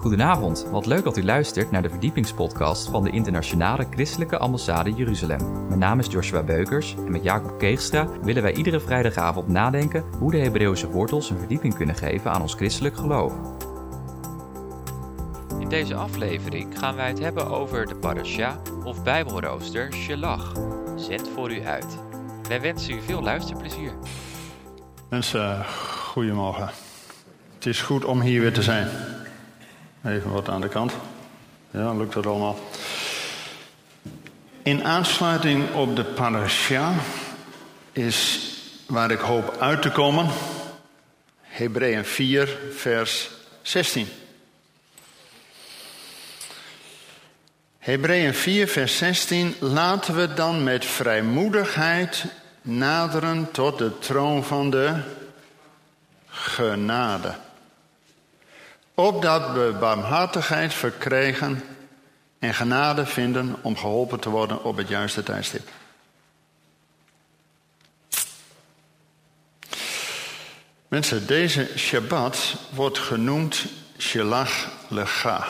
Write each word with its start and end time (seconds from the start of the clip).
Goedenavond, 0.00 0.66
wat 0.70 0.86
leuk 0.86 1.04
dat 1.04 1.16
u 1.16 1.24
luistert 1.24 1.70
naar 1.70 1.82
de 1.82 1.90
verdiepingspodcast 1.90 2.88
van 2.88 3.04
de 3.04 3.10
Internationale 3.10 3.86
Christelijke 3.90 4.38
Ambassade 4.38 4.92
Jeruzalem. 4.92 5.66
Mijn 5.66 5.78
naam 5.78 5.98
is 5.98 6.06
Joshua 6.06 6.42
Beukers 6.42 6.94
en 6.94 7.10
met 7.10 7.22
Jacob 7.22 7.58
Keegstra 7.58 8.08
willen 8.22 8.42
wij 8.42 8.54
iedere 8.54 8.80
vrijdagavond 8.80 9.48
nadenken 9.48 10.04
hoe 10.18 10.30
de 10.30 10.38
Hebreeuwse 10.38 10.90
wortels 10.90 11.30
een 11.30 11.38
verdieping 11.38 11.74
kunnen 11.74 11.94
geven 11.94 12.30
aan 12.30 12.40
ons 12.40 12.54
christelijk 12.54 12.96
geloof. 12.96 13.32
In 15.58 15.68
deze 15.68 15.94
aflevering 15.94 16.78
gaan 16.78 16.96
wij 16.96 17.08
het 17.08 17.18
hebben 17.18 17.46
over 17.46 17.86
de 17.86 17.96
parasha 17.96 18.60
of 18.84 19.02
bijbelrooster 19.02 19.92
Shelach. 19.92 20.52
Zend 20.96 21.28
voor 21.34 21.52
u 21.52 21.64
uit. 21.64 21.98
Wij 22.48 22.60
wensen 22.60 22.94
u 22.94 23.00
veel 23.00 23.22
luisterplezier. 23.22 23.92
Mensen, 25.08 25.64
goedemorgen. 26.12 26.70
Het 27.54 27.66
is 27.66 27.82
goed 27.82 28.04
om 28.04 28.20
hier 28.20 28.40
weer 28.40 28.52
te 28.52 28.62
zijn. 28.62 28.88
Even 30.04 30.30
wat 30.30 30.48
aan 30.48 30.60
de 30.60 30.68
kant. 30.68 30.92
Ja, 31.70 31.94
lukt 31.94 32.12
dat 32.12 32.26
allemaal. 32.26 32.58
In 34.62 34.84
aansluiting 34.84 35.74
op 35.74 35.96
de 35.96 36.04
parasha 36.04 36.94
is 37.92 38.48
waar 38.86 39.10
ik 39.10 39.18
hoop 39.18 39.56
uit 39.58 39.82
te 39.82 39.90
komen. 39.90 40.28
Hebreeën 41.40 42.04
4, 42.04 42.58
vers 42.72 43.30
16. 43.62 44.08
Hebreeën 47.78 48.34
4, 48.34 48.68
vers 48.68 48.96
16. 48.96 49.54
Laten 49.58 50.16
we 50.16 50.34
dan 50.34 50.64
met 50.64 50.84
vrijmoedigheid 50.84 52.24
naderen 52.62 53.50
tot 53.50 53.78
de 53.78 53.98
troon 53.98 54.44
van 54.44 54.70
de 54.70 55.00
genade. 56.26 57.34
Opdat 59.00 59.52
we 59.52 59.76
barmhartigheid 59.78 60.74
verkregen 60.74 61.62
en 62.38 62.54
genade 62.54 63.06
vinden 63.06 63.56
om 63.62 63.76
geholpen 63.76 64.20
te 64.20 64.30
worden 64.30 64.64
op 64.64 64.76
het 64.76 64.88
juiste 64.88 65.22
tijdstip. 65.22 65.68
Mensen, 70.88 71.26
deze 71.26 71.70
Shabbat 71.76 72.54
wordt 72.70 72.98
genoemd 72.98 73.64
Shelach 73.98 74.68
Lecha. 74.88 75.46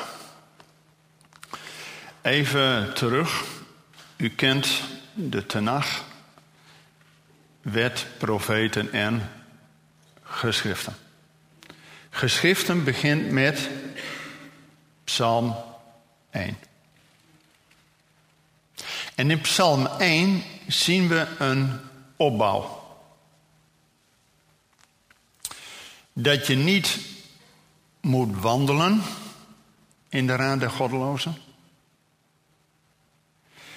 Even 2.22 2.94
terug. 2.94 3.44
U 4.16 4.28
kent 4.28 4.82
de 5.14 5.46
Tenach, 5.46 6.04
wet, 7.62 8.06
profeten 8.18 8.92
en 8.92 9.30
geschriften. 10.22 11.09
Geschriften 12.20 12.84
begint 12.84 13.30
met 13.30 13.68
Psalm 15.04 15.56
1. 16.30 16.56
En 19.14 19.30
in 19.30 19.40
Psalm 19.40 19.86
1 19.86 20.42
zien 20.66 21.08
we 21.08 21.26
een 21.38 21.80
opbouw. 22.16 22.88
Dat 26.12 26.46
je 26.46 26.56
niet 26.56 26.98
moet 28.00 28.40
wandelen 28.40 29.02
in 30.08 30.26
de 30.26 30.36
raad 30.36 30.60
der 30.60 30.70
goddelozen. 30.70 31.36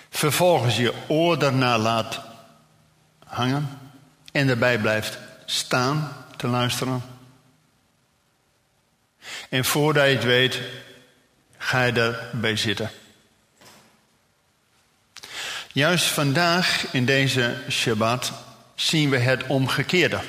Vervolgens 0.10 0.78
je 0.78 0.94
oor 1.08 1.40
daarna 1.40 1.78
laat 1.78 2.22
hangen 3.26 3.80
en 4.32 4.50
erbij 4.50 4.80
blijft 4.80 5.18
staan 5.46 6.26
te 6.38 6.48
luisteren. 6.48 7.12
En 9.54 9.66
voordat 9.66 10.06
je 10.06 10.14
het 10.14 10.23
weet, 10.23 10.59
ga 11.58 11.84
je 11.84 11.92
erbij 12.32 12.56
zitten. 12.56 12.92
Juist 15.72 16.06
vandaag 16.06 16.86
in 16.91 17.06
deze 17.06 17.62
Shabbat 17.69 18.31
zien 18.75 19.09
we 19.09 19.18
het 19.18 19.47
omgekeerde. 19.47 20.19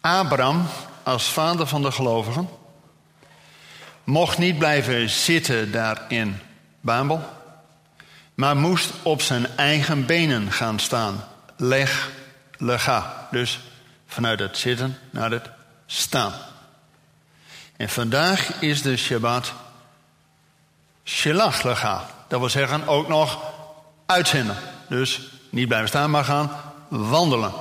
Abraham, 0.00 0.66
als 1.02 1.28
vader 1.28 1.66
van 1.66 1.82
de 1.82 1.92
gelovigen, 1.92 2.48
mocht 4.04 4.38
niet 4.38 4.58
blijven 4.58 5.10
zitten 5.10 5.72
daar 5.72 6.04
in 6.08 6.38
Babel, 6.80 7.24
maar 8.34 8.56
moest 8.56 8.90
op 9.02 9.22
zijn 9.22 9.46
eigen 9.56 10.06
benen 10.06 10.52
gaan 10.52 10.78
staan. 10.78 11.24
Leg, 11.56 12.10
lega. 12.58 13.28
Dus 13.30 13.60
vanuit 14.06 14.38
het 14.38 14.58
zitten 14.58 14.98
naar 15.10 15.30
het 15.30 15.50
staan. 15.86 16.32
En 17.80 17.88
vandaag 17.88 18.60
is 18.60 18.82
de 18.82 18.96
Shabbat 18.96 19.52
Shelach 21.04 21.62
Lega. 21.62 22.10
Dat 22.28 22.40
wil 22.40 22.48
zeggen 22.48 22.88
ook 22.88 23.08
nog 23.08 23.52
uitzenden. 24.06 24.56
Dus 24.88 25.30
niet 25.50 25.66
blijven 25.66 25.88
staan, 25.88 26.10
maar 26.10 26.24
gaan 26.24 26.50
wandelen. 26.88 27.52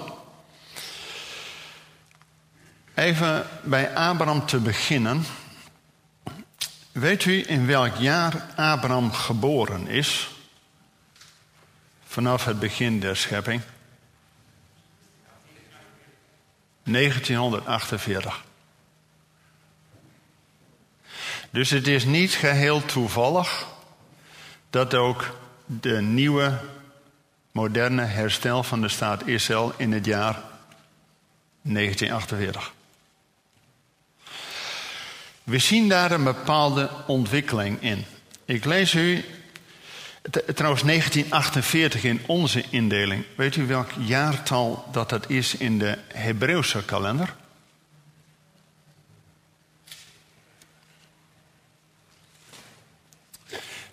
Even 2.94 3.47
bij 3.63 3.96
Abraham 3.96 4.46
te 4.46 4.58
beginnen. 4.58 5.25
Weet 6.91 7.25
u 7.25 7.44
in 7.47 7.68
welk 7.68 7.96
jaar 7.96 8.46
Abraham 8.56 9.12
geboren 9.12 9.88
is? 9.88 10.29
Vanaf 12.06 12.46
het 12.46 12.59
begin 12.59 13.00
der 13.00 13.16
schepping. 13.16 13.62
1948. 16.84 18.47
Dus 21.51 21.69
het 21.69 21.87
is 21.87 22.05
niet 22.05 22.31
geheel 22.31 22.85
toevallig 22.85 23.67
dat 24.69 24.93
ook 24.93 25.37
de 25.65 26.01
nieuwe, 26.01 26.59
moderne 27.51 28.03
herstel 28.03 28.63
van 28.63 28.81
de 28.81 28.87
staat 28.87 29.27
Israël 29.27 29.73
in 29.77 29.91
het 29.91 30.05
jaar 30.05 30.41
1948. 31.61 32.73
We 35.43 35.59
zien 35.59 35.89
daar 35.89 36.11
een 36.11 36.23
bepaalde 36.23 36.89
ontwikkeling 37.07 37.81
in. 37.81 38.05
Ik 38.45 38.66
lees 38.66 38.93
u 38.93 39.25
trouwens 40.55 40.83
1948 40.83 42.03
in 42.03 42.21
onze 42.25 42.63
indeling. 42.69 43.23
Weet 43.35 43.55
u 43.55 43.67
welk 43.67 43.89
jaartal 43.97 44.85
dat 44.91 45.09
dat 45.09 45.29
is 45.29 45.55
in 45.55 45.79
de 45.79 45.97
Hebreeuwse 46.07 46.83
kalender? 46.85 47.35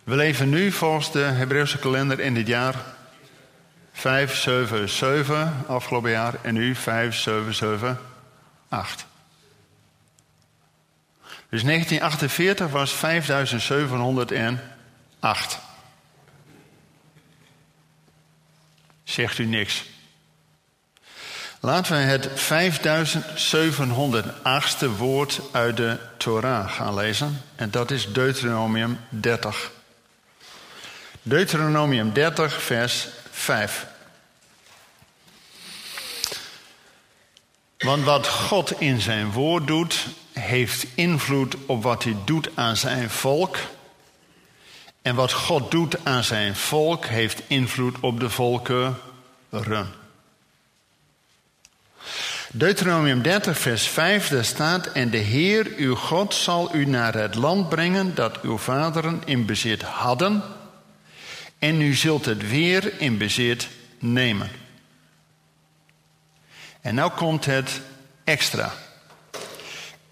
We 0.07 0.17
leven 0.17 0.49
nu 0.49 0.73
volgens 0.73 1.13
de 1.13 1.19
Hebreeuwse 1.19 1.79
kalender 1.79 2.21
in 2.21 2.35
dit 2.35 2.47
jaar 2.47 2.75
577 3.93 5.49
afgelopen 5.67 6.11
jaar 6.11 6.35
en 6.43 6.55
nu 6.55 6.75
5778. 6.75 9.07
Dus 11.49 11.63
1948 11.63 12.71
was 12.71 12.93
5708. 12.93 15.59
Zegt 19.05 19.39
u 19.39 19.45
niks. 19.45 19.85
Laten 21.61 21.93
we 21.93 21.99
het 21.99 22.29
5708ste 22.29 24.97
woord 24.97 25.41
uit 25.53 25.77
de 25.77 25.99
Torah 26.17 26.73
gaan 26.73 26.95
lezen. 26.95 27.43
En 27.57 27.71
dat 27.71 27.91
is 27.91 28.13
Deuteronomium 28.13 28.99
30. 29.09 29.75
Deuteronomium 31.29 32.13
30, 32.13 32.63
vers 32.63 33.09
5. 33.31 33.87
Want 37.79 38.05
wat 38.05 38.29
God 38.29 38.81
in 38.81 39.01
zijn 39.01 39.33
woord 39.33 39.67
doet, 39.67 40.07
heeft 40.33 40.87
invloed 40.95 41.57
op 41.67 41.83
wat 41.83 42.05
hij 42.05 42.17
doet 42.25 42.49
aan 42.55 42.77
zijn 42.77 43.11
volk. 43.11 43.57
En 45.03 45.15
wat 45.15 45.33
God 45.33 45.71
doet 45.71 46.05
aan 46.05 46.25
zijn 46.25 46.57
volk, 46.57 47.05
heeft 47.05 47.43
invloed 47.47 47.97
op 48.01 48.21
de 48.21 48.31
volkeren. 48.31 48.97
Deuteronomium 52.53 53.23
30, 53.23 53.59
vers 53.59 53.89
5, 53.89 54.29
daar 54.29 54.45
staat: 54.45 54.87
En 54.87 55.11
de 55.11 55.17
Heer, 55.17 55.73
uw 55.77 55.95
God, 55.95 56.35
zal 56.35 56.75
u 56.75 56.85
naar 56.85 57.15
het 57.15 57.35
land 57.35 57.69
brengen 57.69 58.15
dat 58.15 58.41
uw 58.41 58.59
vaderen 58.59 59.23
in 59.25 59.47
bezit 59.47 59.83
hadden 59.83 60.43
en 61.59 61.81
u 61.81 61.95
zult 61.95 62.25
het 62.25 62.49
weer 62.49 63.01
in 63.01 63.19
bezit 63.19 63.69
nemen. 63.99 64.51
En 66.81 66.95
nou 66.95 67.11
komt 67.11 67.45
het 67.45 67.81
extra. 68.25 68.73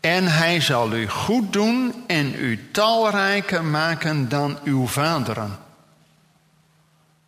En 0.01 0.27
hij 0.27 0.61
zal 0.61 0.93
u 0.93 1.09
goed 1.09 1.53
doen 1.53 2.05
en 2.07 2.35
u 2.35 2.71
talrijker 2.71 3.65
maken 3.65 4.29
dan 4.29 4.59
uw 4.65 4.87
vaderen. 4.87 5.59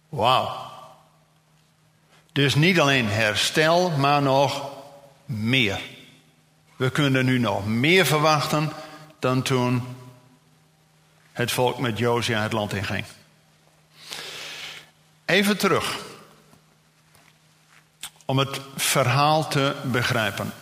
Wauw. 0.09 0.65
Dus 2.33 2.55
niet 2.55 2.81
alleen 2.81 3.09
herstel, 3.09 3.91
maar 3.91 4.23
nog 4.23 4.71
meer. 5.25 5.81
We 6.77 6.91
kunnen 6.91 7.25
nu 7.25 7.39
nog 7.39 7.67
meer 7.67 8.07
verwachten 8.07 8.73
dan 9.19 9.43
toen 9.43 9.83
het 11.33 11.53
volk 11.53 11.79
met 11.79 11.99
Josia 11.99 12.43
het 12.43 12.53
land 12.53 12.73
inging. 12.73 13.05
Even 15.27 15.57
terug. 15.57 16.05
Om 18.25 18.39
het 18.39 18.61
verhaal 18.77 19.49
te 19.49 19.77
begrijpen. 19.85 20.53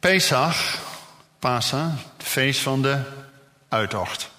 Pesach, 0.00 0.78
Pasa, 1.38 1.94
feest 2.18 2.60
van 2.60 2.82
de 2.82 3.02
uitocht. 3.68 4.30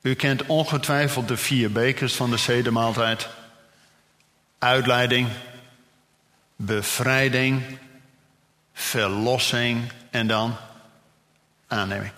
U 0.00 0.14
kent 0.14 0.46
ongetwijfeld 0.46 1.28
de 1.28 1.36
vier 1.36 1.72
bekers 1.72 2.14
van 2.14 2.30
de 2.30 2.36
zedemaaltijd. 2.36 3.28
Uitleiding, 4.58 5.28
bevrijding, 6.56 7.78
verlossing 8.72 9.92
en 10.10 10.26
dan 10.26 10.56
aanneming. 11.66 12.12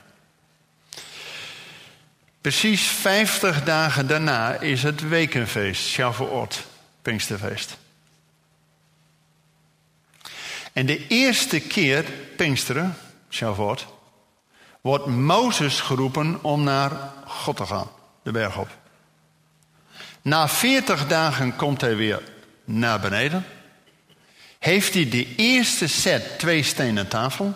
Precies 2.42 2.82
50 2.82 3.64
dagen 3.64 4.06
daarna 4.06 4.54
is 4.54 4.82
het 4.82 5.08
wekenfeest, 5.08 5.86
Shavuot, 5.86 6.64
Pinksterfeest. 7.02 7.76
En 10.72 10.86
de 10.86 11.06
eerste 11.06 11.60
keer, 11.60 12.04
Pinksteren, 12.36 12.96
Shavuot, 13.30 13.86
wordt 14.80 15.06
Mozes 15.06 15.80
geroepen 15.80 16.44
om 16.44 16.62
naar 16.62 17.12
God 17.26 17.56
te 17.56 17.66
gaan, 17.66 17.90
de 18.22 18.30
berg 18.30 18.58
op. 18.58 18.68
Na 20.22 20.48
40 20.48 21.06
dagen 21.06 21.56
komt 21.56 21.80
hij 21.80 21.96
weer 21.96 22.22
naar 22.64 23.00
beneden. 23.00 23.46
Heeft 24.58 24.94
hij 24.94 25.08
de 25.08 25.34
eerste 25.34 25.86
set 25.86 26.38
twee 26.38 26.62
stenen 26.62 27.08
tafel. 27.08 27.54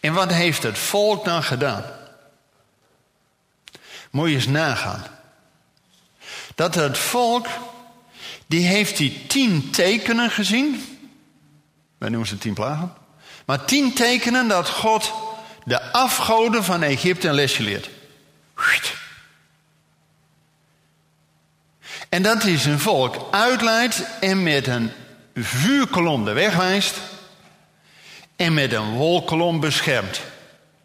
En 0.00 0.12
wat 0.12 0.32
heeft 0.32 0.62
het 0.62 0.78
volk 0.78 1.24
dan 1.24 1.42
gedaan? 1.42 1.84
Moet 4.16 4.28
je 4.28 4.34
eens 4.34 4.46
nagaan. 4.46 5.04
Dat 6.54 6.74
het 6.74 6.98
volk, 6.98 7.46
die 8.46 8.66
heeft 8.66 8.96
die 8.96 9.26
tien 9.26 9.70
tekenen 9.70 10.30
gezien. 10.30 10.98
Wij 11.98 12.08
noemen 12.08 12.28
ze 12.28 12.38
tien 12.38 12.54
plagen. 12.54 12.92
Maar 13.46 13.64
tien 13.64 13.92
tekenen 13.92 14.48
dat 14.48 14.68
God 14.68 15.12
de 15.64 15.92
afgoden 15.92 16.64
van 16.64 16.82
Egypte 16.82 17.28
een 17.28 17.34
lesje 17.34 17.62
leert. 17.62 17.90
En 22.08 22.22
dat 22.22 22.42
hij 22.42 22.58
zijn 22.58 22.78
volk 22.78 23.16
uitleidt 23.30 24.02
en 24.20 24.42
met 24.42 24.66
een 24.66 24.92
vuurkolom 25.34 26.24
de 26.24 26.32
weg 26.32 26.56
wijst. 26.56 26.96
En 28.36 28.54
met 28.54 28.72
een 28.72 28.90
wolkolom 28.90 29.60
beschermt. 29.60 30.20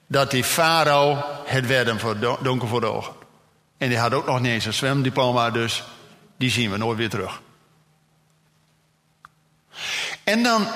Dat 0.07 0.31
die 0.31 0.43
farao 0.43 1.23
het 1.45 1.67
werden 1.67 1.99
voor 1.99 2.39
donker 2.41 2.67
voor 2.67 2.81
de 2.81 2.87
ogen. 2.87 3.19
En 3.81 3.89
die 3.89 3.97
had 3.97 4.13
ook 4.13 4.25
nog 4.25 4.39
niet 4.39 4.51
eens 4.51 4.65
een 4.65 4.73
zwemdiploma, 4.73 5.49
dus 5.49 5.83
die 6.37 6.49
zien 6.49 6.71
we 6.71 6.77
nooit 6.77 6.97
weer 6.97 7.09
terug. 7.09 7.41
En 10.23 10.43
dan 10.43 10.67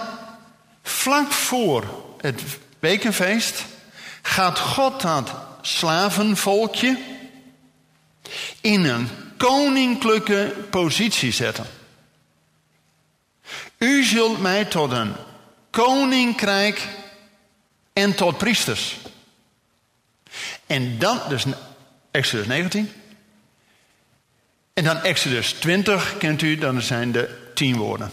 vlak 0.82 1.32
voor 1.32 1.84
het 2.22 2.42
wekenfeest 2.80 3.66
gaat 4.22 4.60
God 4.60 5.02
dat 5.02 5.34
slavenvolkje 5.62 7.00
in 8.62 8.86
een 8.86 9.10
koninklijke 9.38 10.54
positie 10.70 11.32
zetten. 11.32 11.66
U 13.78 14.04
zult 14.04 14.42
mij 14.42 14.66
tot 14.66 14.92
een 14.92 15.14
koninkrijk 15.70 16.88
en 17.94 18.16
tot 18.16 18.38
priesters. 18.38 18.98
En 20.66 21.00
dan, 21.00 21.20
dus 21.30 21.46
Exodus 22.16 22.48
19. 22.48 22.92
En 24.74 24.84
dan 24.84 25.02
Exodus 25.02 25.52
20, 25.52 26.18
kent 26.18 26.42
u, 26.42 26.58
dan 26.58 26.82
zijn 26.82 27.12
de 27.12 27.52
tien 27.54 27.78
woorden. 27.78 28.12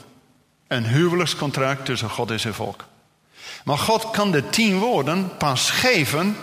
Een 0.69 0.87
huwelijkscontract 0.87 1.85
tussen 1.85 2.11
God 2.11 2.31
en 2.31 2.41
zijn 2.41 2.55
volk. 2.55 2.85
Maar 3.65 3.79
God 3.79 4.11
kan 4.11 4.31
de 4.31 4.49
tien 4.49 4.79
woorden 4.79 5.37
pas 5.37 5.71
geven, 5.71 6.37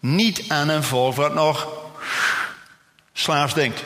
niet 0.00 0.44
aan 0.48 0.68
een 0.68 0.82
volk 0.82 1.14
wat 1.14 1.34
nog 1.34 1.68
slaafs 3.12 3.54
denkt. 3.54 3.82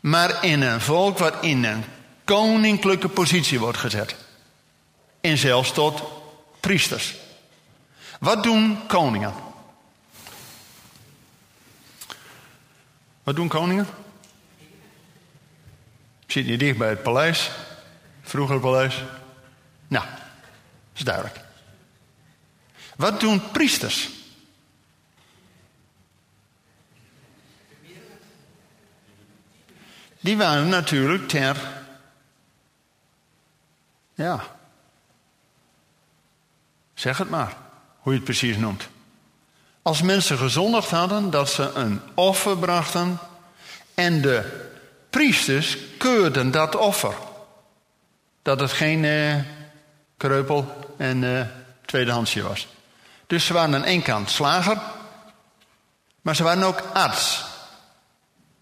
Maar 0.00 0.44
in 0.44 0.60
een 0.60 0.80
volk 0.80 1.18
wat 1.18 1.34
in 1.40 1.64
een 1.64 1.84
koninklijke 2.24 3.08
positie 3.08 3.60
wordt 3.60 3.78
gezet. 3.78 4.16
En 5.20 5.38
zelfs 5.38 5.72
tot 5.72 6.02
priesters. 6.60 7.14
Wat 8.20 8.42
doen 8.42 8.86
koningen? 8.86 9.47
Wat 13.28 13.36
doen 13.36 13.48
koningen? 13.48 13.86
Zit 16.26 16.46
je 16.46 16.58
dicht 16.58 16.78
bij 16.78 16.88
het 16.88 17.02
paleis? 17.02 17.50
Vroeger 18.22 18.60
paleis? 18.60 19.02
Nou, 19.88 20.06
is 20.94 21.04
duidelijk. 21.04 21.40
Wat 22.96 23.20
doen 23.20 23.50
priesters? 23.50 24.10
Die 30.20 30.36
waren 30.36 30.68
natuurlijk 30.68 31.28
ter. 31.28 31.56
Ja. 34.14 34.56
Zeg 36.94 37.18
het 37.18 37.30
maar, 37.30 37.56
hoe 37.98 38.12
je 38.12 38.18
het 38.18 38.28
precies 38.28 38.56
noemt. 38.56 38.88
Als 39.82 40.02
mensen 40.02 40.38
gezondigd 40.38 40.90
hadden, 40.90 41.30
dat 41.30 41.50
ze 41.50 41.70
een 41.74 42.00
offer 42.14 42.58
brachten. 42.58 43.18
En 43.94 44.20
de 44.20 44.66
priesters 45.10 45.76
keurden 45.98 46.50
dat 46.50 46.76
offer. 46.76 47.14
Dat 48.42 48.60
het 48.60 48.72
geen 48.72 49.04
eh, 49.04 49.34
kreupel 50.16 50.66
en 50.96 51.36
eh, 51.36 51.46
tweedehandsje 51.84 52.42
was. 52.42 52.66
Dus 53.26 53.46
ze 53.46 53.52
waren 53.52 53.74
aan 53.74 53.84
één 53.84 54.02
kant 54.02 54.30
slager, 54.30 54.78
maar 56.20 56.36
ze 56.36 56.42
waren 56.42 56.62
ook 56.62 56.82
arts. 56.92 57.44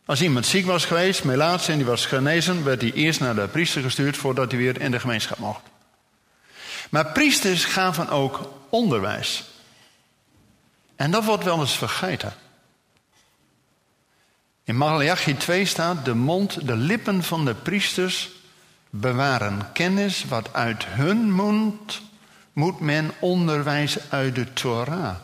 Als 0.05 0.23
iemand 0.23 0.47
ziek 0.47 0.67
was 0.67 0.85
geweest, 0.85 1.25
melaats 1.25 1.69
en 1.69 1.77
die 1.77 1.87
was 1.87 2.07
genezen, 2.07 2.65
werd 2.65 2.81
hij 2.81 2.93
eerst 2.93 3.21
naar 3.21 3.35
de 3.35 3.49
priester 3.49 3.83
gestuurd 3.83 4.17
voordat 4.17 4.51
hij 4.51 4.61
weer 4.61 4.81
in 4.81 4.91
de 4.91 5.01
gemeenschap 5.01 5.39
mocht. 5.39 5.61
Maar 6.91 7.13
priesters 7.13 7.65
gaven 7.65 8.09
ook 8.09 8.51
onderwijs. 8.69 9.45
En 10.97 11.11
dat 11.11 11.25
wordt 11.25 11.45
wel 11.45 11.61
eens 11.61 11.77
vergeten. 11.77 12.35
In 14.65 14.77
Malachi 14.77 15.37
2 15.37 15.65
staat: 15.65 16.05
De 16.05 16.15
mond, 16.15 16.67
de 16.67 16.77
lippen 16.77 17.23
van 17.23 17.45
de 17.45 17.55
priesters 17.55 18.31
bewaren 18.91 19.73
kennis, 19.73 20.25
wat 20.25 20.53
uit 20.53 20.85
hun 20.87 21.33
mond 21.33 22.01
moet 22.53 22.81
men 22.81 23.13
onderwijs 23.21 24.11
uit 24.11 24.35
de 24.35 24.53
Torah 24.53 25.17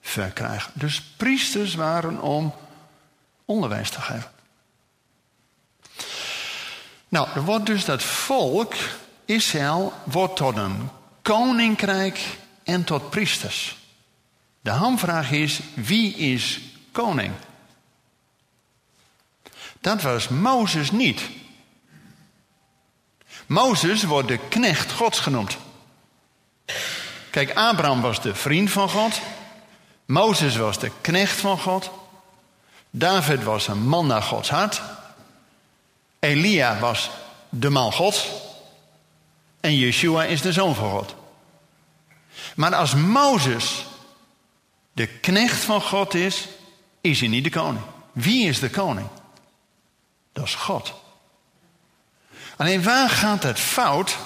verkrijgen. 0.00 0.72
Dus 0.74 1.02
priesters 1.02 1.74
waren 1.74 2.20
om 2.20 2.54
onderwijs 3.44 3.90
te 3.90 4.00
geven. 4.00 4.30
Nou, 7.08 7.28
er 7.34 7.44
wordt 7.44 7.66
dus 7.66 7.84
dat 7.84 8.02
volk, 8.02 8.74
Israël, 9.24 9.92
wordt 10.04 10.36
tot 10.36 10.56
een 10.56 10.88
koninkrijk 11.22 12.38
en 12.62 12.84
tot 12.84 13.10
priesters. 13.10 13.75
De 14.66 14.72
hamvraag 14.72 15.30
is, 15.30 15.60
wie 15.74 16.14
is 16.14 16.60
koning? 16.92 17.34
Dat 19.80 20.02
was 20.02 20.28
Mozes 20.28 20.90
niet. 20.90 21.20
Mozes 23.46 24.02
wordt 24.02 24.28
de 24.28 24.38
knecht 24.48 24.92
Gods 24.92 25.18
genoemd. 25.18 25.56
Kijk, 27.30 27.54
Abraham 27.54 28.00
was 28.00 28.22
de 28.22 28.34
vriend 28.34 28.70
van 28.70 28.88
God. 28.88 29.20
Mozes 30.04 30.56
was 30.56 30.78
de 30.78 30.90
knecht 31.00 31.40
van 31.40 31.58
God. 31.58 31.90
David 32.90 33.44
was 33.44 33.68
een 33.68 33.88
man 33.88 34.06
naar 34.06 34.22
Gods 34.22 34.50
hart. 34.50 34.82
Elia 36.18 36.78
was 36.78 37.10
de 37.48 37.70
man 37.70 37.92
Gods. 37.92 38.28
En 39.60 39.76
Yeshua 39.76 40.24
is 40.24 40.42
de 40.42 40.52
zoon 40.52 40.74
van 40.74 40.90
God. 40.90 41.14
Maar 42.54 42.74
als 42.74 42.94
Mozes 42.94 43.84
de 44.96 45.06
knecht 45.06 45.64
van 45.64 45.80
God 45.82 46.14
is, 46.14 46.48
is 47.00 47.20
hij 47.20 47.28
niet 47.28 47.44
de 47.44 47.50
koning. 47.50 47.84
Wie 48.12 48.48
is 48.48 48.60
de 48.60 48.70
koning? 48.70 49.08
Dat 50.32 50.44
is 50.44 50.54
God. 50.54 50.94
Alleen 52.56 52.82
waar 52.82 53.08
gaat 53.08 53.42
het 53.42 53.60
fout 53.60 54.16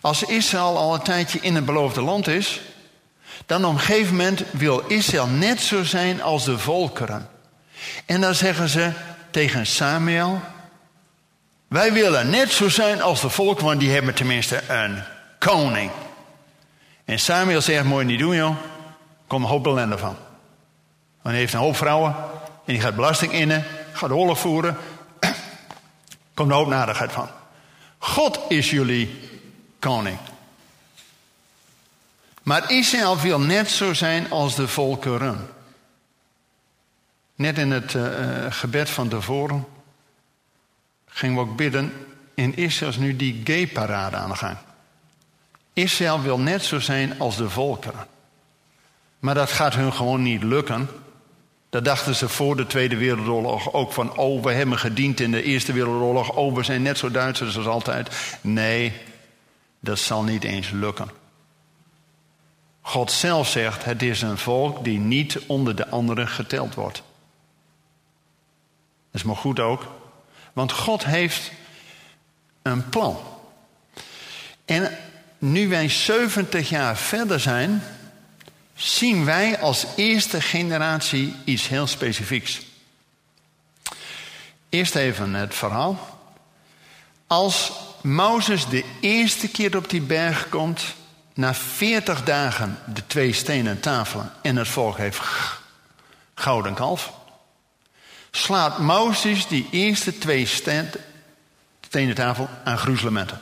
als 0.00 0.22
Israël 0.22 0.78
al 0.78 0.94
een 0.94 1.02
tijdje 1.02 1.38
in 1.40 1.54
het 1.54 1.64
beloofde 1.64 2.00
land 2.00 2.26
is? 2.26 2.60
Dan 3.46 3.64
op 3.64 3.72
een 3.72 3.80
gegeven 3.80 4.16
moment 4.16 4.42
wil 4.50 4.78
Israël 4.78 5.26
net 5.26 5.60
zo 5.60 5.84
zijn 5.84 6.22
als 6.22 6.44
de 6.44 6.58
volkeren. 6.58 7.28
En 8.06 8.20
dan 8.20 8.34
zeggen 8.34 8.68
ze 8.68 8.92
tegen 9.30 9.66
Samuel: 9.66 10.40
Wij 11.68 11.92
willen 11.92 12.30
net 12.30 12.52
zo 12.52 12.68
zijn 12.68 13.02
als 13.02 13.20
de 13.20 13.30
volk, 13.30 13.60
want 13.60 13.80
die 13.80 13.90
hebben 13.90 14.14
tenminste 14.14 14.62
een 14.68 15.02
koning. 15.38 15.90
En 17.04 17.18
Samuel 17.18 17.60
zegt, 17.60 17.84
mooi 17.84 18.04
niet 18.04 18.18
doen 18.18 18.36
joh, 18.36 18.56
kom 19.30 19.42
een 19.42 19.48
hoop 19.48 19.66
ellende 19.66 19.98
van. 19.98 20.16
Want 21.22 21.34
hij 21.34 21.36
heeft 21.36 21.52
een 21.52 21.58
hoop 21.58 21.76
vrouwen 21.76 22.14
en 22.64 22.72
die 22.72 22.80
gaat 22.80 22.94
belasting 22.94 23.32
innen, 23.32 23.64
gaat 23.92 24.10
oorlog 24.10 24.38
voeren. 24.38 24.76
Komt 26.34 26.50
een 26.50 26.56
hoop 26.56 26.68
nadigheid 26.68 27.12
van. 27.12 27.28
God 27.98 28.40
is 28.48 28.70
jullie 28.70 29.20
koning. 29.78 30.18
Maar 32.42 32.70
Israël 32.70 33.18
wil 33.18 33.40
net 33.40 33.70
zo 33.70 33.94
zijn 33.94 34.30
als 34.30 34.54
de 34.54 34.68
volkeren. 34.68 35.50
Net 37.34 37.58
in 37.58 37.70
het 37.70 37.94
uh, 37.94 38.46
gebed 38.48 38.90
van 38.90 39.08
tevoren 39.08 39.66
gingen 41.06 41.34
we 41.34 41.40
ook 41.40 41.56
bidden. 41.56 42.06
In 42.34 42.56
Israël 42.56 42.90
is 42.90 42.96
nu 42.96 43.16
die 43.16 43.40
gay-parade 43.44 44.16
aan 44.16 44.30
de 44.30 44.36
gang. 44.36 44.56
Israël 45.72 46.20
wil 46.20 46.38
net 46.38 46.64
zo 46.64 46.80
zijn 46.80 47.18
als 47.18 47.36
de 47.36 47.50
volkeren. 47.50 48.18
Maar 49.20 49.34
dat 49.34 49.50
gaat 49.50 49.74
hun 49.74 49.92
gewoon 49.92 50.22
niet 50.22 50.42
lukken. 50.42 50.88
Dat 51.70 51.84
dachten 51.84 52.14
ze 52.14 52.28
voor 52.28 52.56
de 52.56 52.66
Tweede 52.66 52.96
Wereldoorlog 52.96 53.72
ook 53.72 53.92
van... 53.92 54.16
oh, 54.16 54.42
we 54.42 54.52
hebben 54.52 54.78
gediend 54.78 55.20
in 55.20 55.30
de 55.30 55.42
Eerste 55.42 55.72
Wereldoorlog... 55.72 56.30
oh, 56.36 56.54
we 56.54 56.62
zijn 56.62 56.82
net 56.82 56.98
zo 56.98 57.10
Duitsers 57.10 57.56
als 57.56 57.66
altijd. 57.66 58.36
Nee, 58.40 58.92
dat 59.80 59.98
zal 59.98 60.22
niet 60.22 60.44
eens 60.44 60.70
lukken. 60.70 61.10
God 62.80 63.12
zelf 63.12 63.48
zegt, 63.48 63.84
het 63.84 64.02
is 64.02 64.22
een 64.22 64.38
volk 64.38 64.84
die 64.84 64.98
niet 64.98 65.38
onder 65.46 65.76
de 65.76 65.88
anderen 65.88 66.28
geteld 66.28 66.74
wordt. 66.74 67.02
Dat 69.10 69.20
is 69.20 69.22
maar 69.22 69.36
goed 69.36 69.60
ook. 69.60 69.86
Want 70.52 70.72
God 70.72 71.04
heeft 71.04 71.52
een 72.62 72.88
plan. 72.88 73.18
En 74.64 74.98
nu 75.38 75.68
wij 75.68 75.88
70 75.88 76.68
jaar 76.68 76.96
verder 76.96 77.40
zijn, 77.40 77.82
zien 78.80 79.24
wij 79.24 79.58
als 79.58 79.86
eerste 79.96 80.40
generatie 80.40 81.34
iets 81.44 81.68
heel 81.68 81.86
specifieks. 81.86 82.60
Eerst 84.68 84.94
even 84.94 85.34
het 85.34 85.54
verhaal. 85.54 86.18
Als 87.26 87.72
Mozes 88.02 88.66
de 88.66 88.84
eerste 89.00 89.48
keer 89.48 89.76
op 89.76 89.90
die 89.90 90.00
berg 90.00 90.48
komt, 90.48 90.82
na 91.34 91.54
40 91.54 92.24
dagen 92.24 92.78
de 92.86 93.06
twee 93.06 93.32
stenen 93.32 93.80
tafelen 93.80 94.32
en 94.42 94.56
het 94.56 94.68
volk 94.68 94.96
heeft 94.96 95.20
gouden 96.34 96.74
kalf, 96.74 97.12
slaat 98.30 98.78
Mozes 98.78 99.46
die 99.46 99.68
eerste 99.70 100.18
twee 100.18 100.46
stenen 101.80 102.14
tafel 102.14 102.48
aan 102.64 102.78
gruzelementen. 102.78 103.40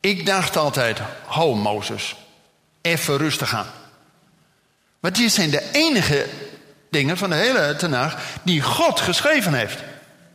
Ik 0.00 0.26
dacht 0.26 0.56
altijd, 0.56 1.00
ho 1.24 1.54
Mozes, 1.54 2.16
even 2.80 3.16
rustig 3.16 3.54
aan. 3.54 3.79
Want 5.00 5.16
dit 5.16 5.32
zijn 5.32 5.50
de 5.50 5.70
enige 5.72 6.26
dingen 6.90 7.16
van 7.16 7.30
de 7.30 7.36
hele 7.36 7.76
Tenach 7.76 8.16
die 8.42 8.62
God 8.62 9.00
geschreven 9.00 9.54
heeft. 9.54 9.78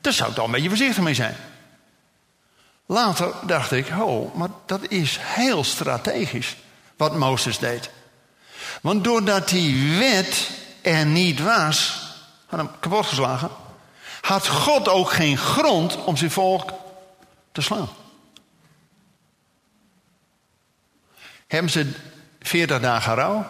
Daar 0.02 0.14
zou 0.14 0.30
ik 0.30 0.36
dan 0.36 0.46
een 0.46 0.52
beetje 0.52 0.70
voorzichtig 0.70 1.04
mee 1.04 1.14
zijn. 1.14 1.36
Later 2.86 3.34
dacht 3.44 3.72
ik, 3.72 3.88
oh, 4.00 4.36
maar 4.36 4.50
dat 4.66 4.82
is 4.90 5.18
heel 5.22 5.64
strategisch 5.64 6.56
wat 6.98 7.18
Mozes 7.18 7.60
deed. 7.60 7.90
Want 8.82 9.04
doordat 9.04 9.50
die 9.50 9.98
wet 9.98 10.50
er 10.82 11.06
niet 11.06 11.42
was, 11.42 12.02
had 12.46 12.60
hem 12.60 12.70
kapot 12.80 13.06
geslagen, 13.06 13.50
had 14.22 14.48
God 14.48 14.90
ook 14.90 15.12
geen 15.12 15.38
grond 15.38 16.04
om 16.04 16.18
zijn 16.18 16.32
volk 16.32 16.72
te 17.52 17.62
slaan. 17.62 17.90
Hebben 21.48 21.72
ze 21.72 21.92
40 22.42 22.80
dagen 22.80 23.16
rouw. 23.16 23.50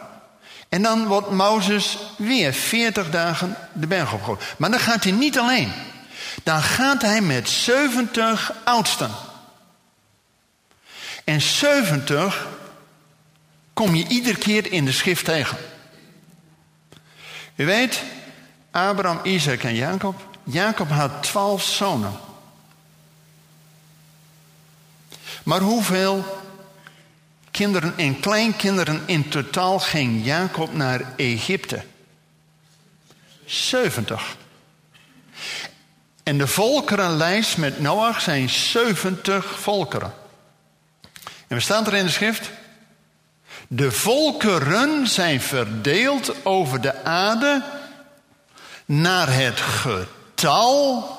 En 0.69 0.81
dan 0.81 1.07
wordt 1.07 1.31
Mozes 1.31 1.97
weer 2.17 2.53
40 2.53 3.09
dagen 3.09 3.57
de 3.73 3.87
berg 3.87 4.13
opgegooid. 4.13 4.43
Maar 4.57 4.71
dan 4.71 4.79
gaat 4.79 5.03
hij 5.03 5.13
niet 5.13 5.39
alleen. 5.39 5.73
Dan 6.43 6.61
gaat 6.61 7.01
hij 7.01 7.21
met 7.21 7.49
70 7.49 8.53
oudsten. 8.63 9.11
En 11.23 11.41
70 11.41 12.47
kom 13.73 13.95
je 13.95 14.07
iedere 14.07 14.37
keer 14.37 14.71
in 14.71 14.85
de 14.85 14.91
schrift 14.91 15.25
tegen. 15.25 15.57
U 17.55 17.65
weet, 17.65 18.03
Abraham, 18.71 19.19
Isaac 19.23 19.63
en 19.63 19.75
Jacob. 19.75 20.21
Jacob 20.43 20.89
had 20.89 21.23
twaalf 21.23 21.63
zonen. 21.63 22.19
Maar 25.43 25.59
hoeveel 25.59 26.44
kinderen 27.55 27.93
en 27.97 28.19
kleinkinderen 28.19 29.01
in 29.05 29.29
totaal 29.29 29.79
ging 29.79 30.25
Jacob 30.25 30.73
naar 30.73 31.01
Egypte? 31.15 31.83
70. 33.45 34.35
En 36.23 36.37
de 36.37 36.47
volkerenlijst 36.47 37.57
met 37.57 37.79
Noach 37.79 38.21
zijn 38.21 38.49
70 38.49 39.59
volkeren. 39.59 40.13
En 41.47 41.55
wat 41.55 41.61
staat 41.61 41.87
er 41.87 41.93
in 41.93 42.05
de 42.05 42.11
schrift? 42.11 42.51
De 43.67 43.91
volkeren 43.91 45.07
zijn 45.07 45.41
verdeeld 45.41 46.45
over 46.45 46.81
de 46.81 47.03
aarde 47.03 47.63
naar 48.85 49.33
het 49.33 49.59
getal 49.59 51.09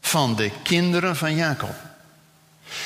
van 0.00 0.36
de 0.36 0.50
kinderen 0.62 1.16
van 1.16 1.34
Jacob. 1.34 1.74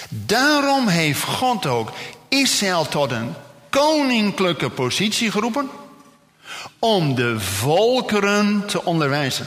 Daarom 0.08 0.88
heeft 0.88 1.22
God 1.22 1.66
ook 1.66 1.90
Israël 2.28 2.88
tot 2.88 3.10
een 3.10 3.34
koninklijke 3.70 4.70
positie 4.70 5.30
geroepen 5.30 5.70
om 6.78 7.14
de 7.14 7.40
volkeren 7.40 8.66
te 8.66 8.84
onderwijzen. 8.84 9.46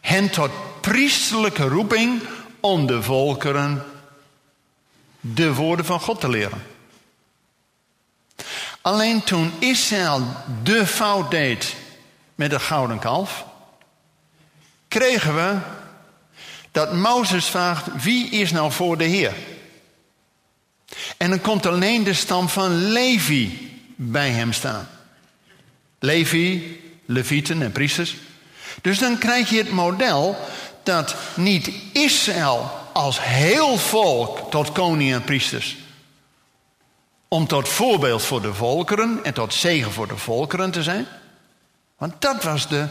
Hen 0.00 0.30
tot 0.30 0.50
priesterlijke 0.80 1.68
roeping 1.68 2.22
om 2.60 2.86
de 2.86 3.02
volkeren 3.02 3.84
de 5.20 5.54
woorden 5.54 5.84
van 5.84 6.00
God 6.00 6.20
te 6.20 6.28
leren. 6.28 6.62
Alleen 8.80 9.22
toen 9.22 9.52
Israël 9.58 10.26
de 10.62 10.86
fout 10.86 11.30
deed 11.30 11.76
met 12.34 12.50
de 12.50 12.60
gouden 12.60 12.98
kalf, 12.98 13.44
kregen 14.88 15.34
we 15.34 15.56
dat 16.70 16.92
Mozes 16.92 17.46
vraagt: 17.46 18.02
wie 18.02 18.30
is 18.30 18.50
nou 18.50 18.72
voor 18.72 18.98
de 18.98 19.04
Heer? 19.04 19.34
En 21.16 21.30
dan 21.30 21.40
komt 21.40 21.66
alleen 21.66 22.04
de 22.04 22.14
stam 22.14 22.48
van 22.48 22.74
Levi 22.74 23.72
bij 23.96 24.30
hem 24.30 24.52
staan. 24.52 24.88
Levi, 25.98 26.80
levieten 27.04 27.62
en 27.62 27.72
priesters. 27.72 28.16
Dus 28.82 28.98
dan 28.98 29.18
krijg 29.18 29.50
je 29.50 29.56
het 29.56 29.70
model 29.70 30.36
dat 30.82 31.16
niet 31.34 31.70
Israël 31.92 32.70
als 32.92 33.22
heel 33.22 33.76
volk 33.76 34.50
tot 34.50 34.72
koning 34.72 35.12
en 35.12 35.24
priesters. 35.24 35.76
Om 37.28 37.46
tot 37.46 37.68
voorbeeld 37.68 38.22
voor 38.22 38.42
de 38.42 38.54
volkeren 38.54 39.20
en 39.22 39.34
tot 39.34 39.54
zegen 39.54 39.92
voor 39.92 40.08
de 40.08 40.16
volkeren 40.16 40.70
te 40.70 40.82
zijn. 40.82 41.06
Want 41.98 42.14
dat 42.18 42.42
was 42.42 42.68
de 42.68 42.86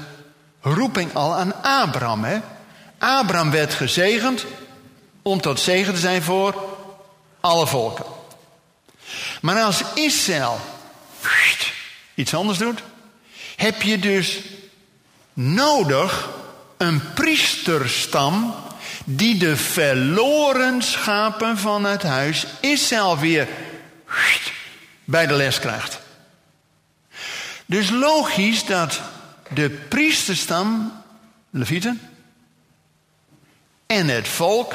roeping 0.62 1.14
al 1.14 1.36
aan 1.36 1.64
Abraham. 1.64 2.24
Hè? 2.24 2.40
Abraham 2.98 3.52
werd 3.52 3.74
gezegend 3.74 4.46
om 5.22 5.42
tot 5.42 5.60
zegen 5.60 5.94
te 5.94 6.00
zijn 6.00 6.22
voor 6.22 6.73
alle 7.44 7.68
volken. 7.68 8.06
Maar 9.42 9.62
als 9.62 9.84
Israël 9.94 10.60
iets 12.16 12.34
anders 12.34 12.58
doet, 12.58 12.84
heb 13.56 13.82
je 13.82 14.00
dus 14.00 14.40
nodig 15.34 16.30
een 16.78 17.14
priesterstam 17.14 18.56
die 19.06 19.38
de 19.38 19.58
verloren 19.58 20.82
schapen 20.82 21.58
van 21.58 21.84
het 21.84 22.04
huis 22.04 22.46
Israël 22.60 23.18
weer 23.18 23.48
bij 25.04 25.28
de 25.28 25.34
les 25.34 25.60
krijgt. 25.60 26.00
Dus 27.66 27.90
logisch 27.90 28.66
dat 28.66 29.02
de 29.50 29.70
priesterstam, 29.70 31.02
Levieten, 31.50 32.02
en 33.86 34.08
het 34.08 34.28
volk, 34.28 34.74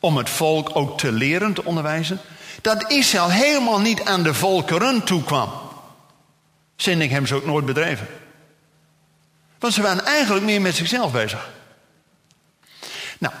om 0.00 0.16
het 0.16 0.30
volk 0.30 0.70
ook 0.76 0.98
te 0.98 1.12
leren, 1.12 1.54
te 1.54 1.64
onderwijzen, 1.64 2.20
dat 2.60 2.90
Israël 2.90 3.30
helemaal 3.30 3.80
niet 3.80 4.04
aan 4.04 4.22
de 4.22 4.34
volkeren 4.34 5.04
toekwam. 5.04 5.52
Zending 6.76 7.10
hebben 7.10 7.28
ze 7.28 7.34
ook 7.34 7.46
nooit 7.46 7.64
bedreven. 7.64 8.06
Want 9.58 9.74
ze 9.74 9.82
waren 9.82 10.04
eigenlijk 10.04 10.44
meer 10.44 10.60
met 10.60 10.76
zichzelf 10.76 11.12
bezig. 11.12 11.50
Nou, 13.18 13.34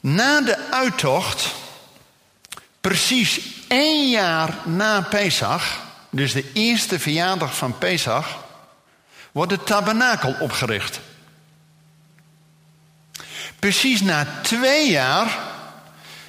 na 0.00 0.40
de 0.40 0.70
uittocht, 0.70 1.54
precies 2.80 3.40
één 3.68 4.10
jaar 4.10 4.54
na 4.64 5.00
Pesach, 5.00 5.78
dus 6.10 6.32
de 6.32 6.50
eerste 6.52 6.98
verjaardag 6.98 7.56
van 7.56 7.78
Pesach, 7.78 8.44
wordt 9.32 9.50
de 9.50 9.62
tabernakel 9.62 10.36
opgericht. 10.40 11.00
Precies 13.58 14.00
na 14.00 14.26
twee 14.42 14.90
jaar 14.90 15.38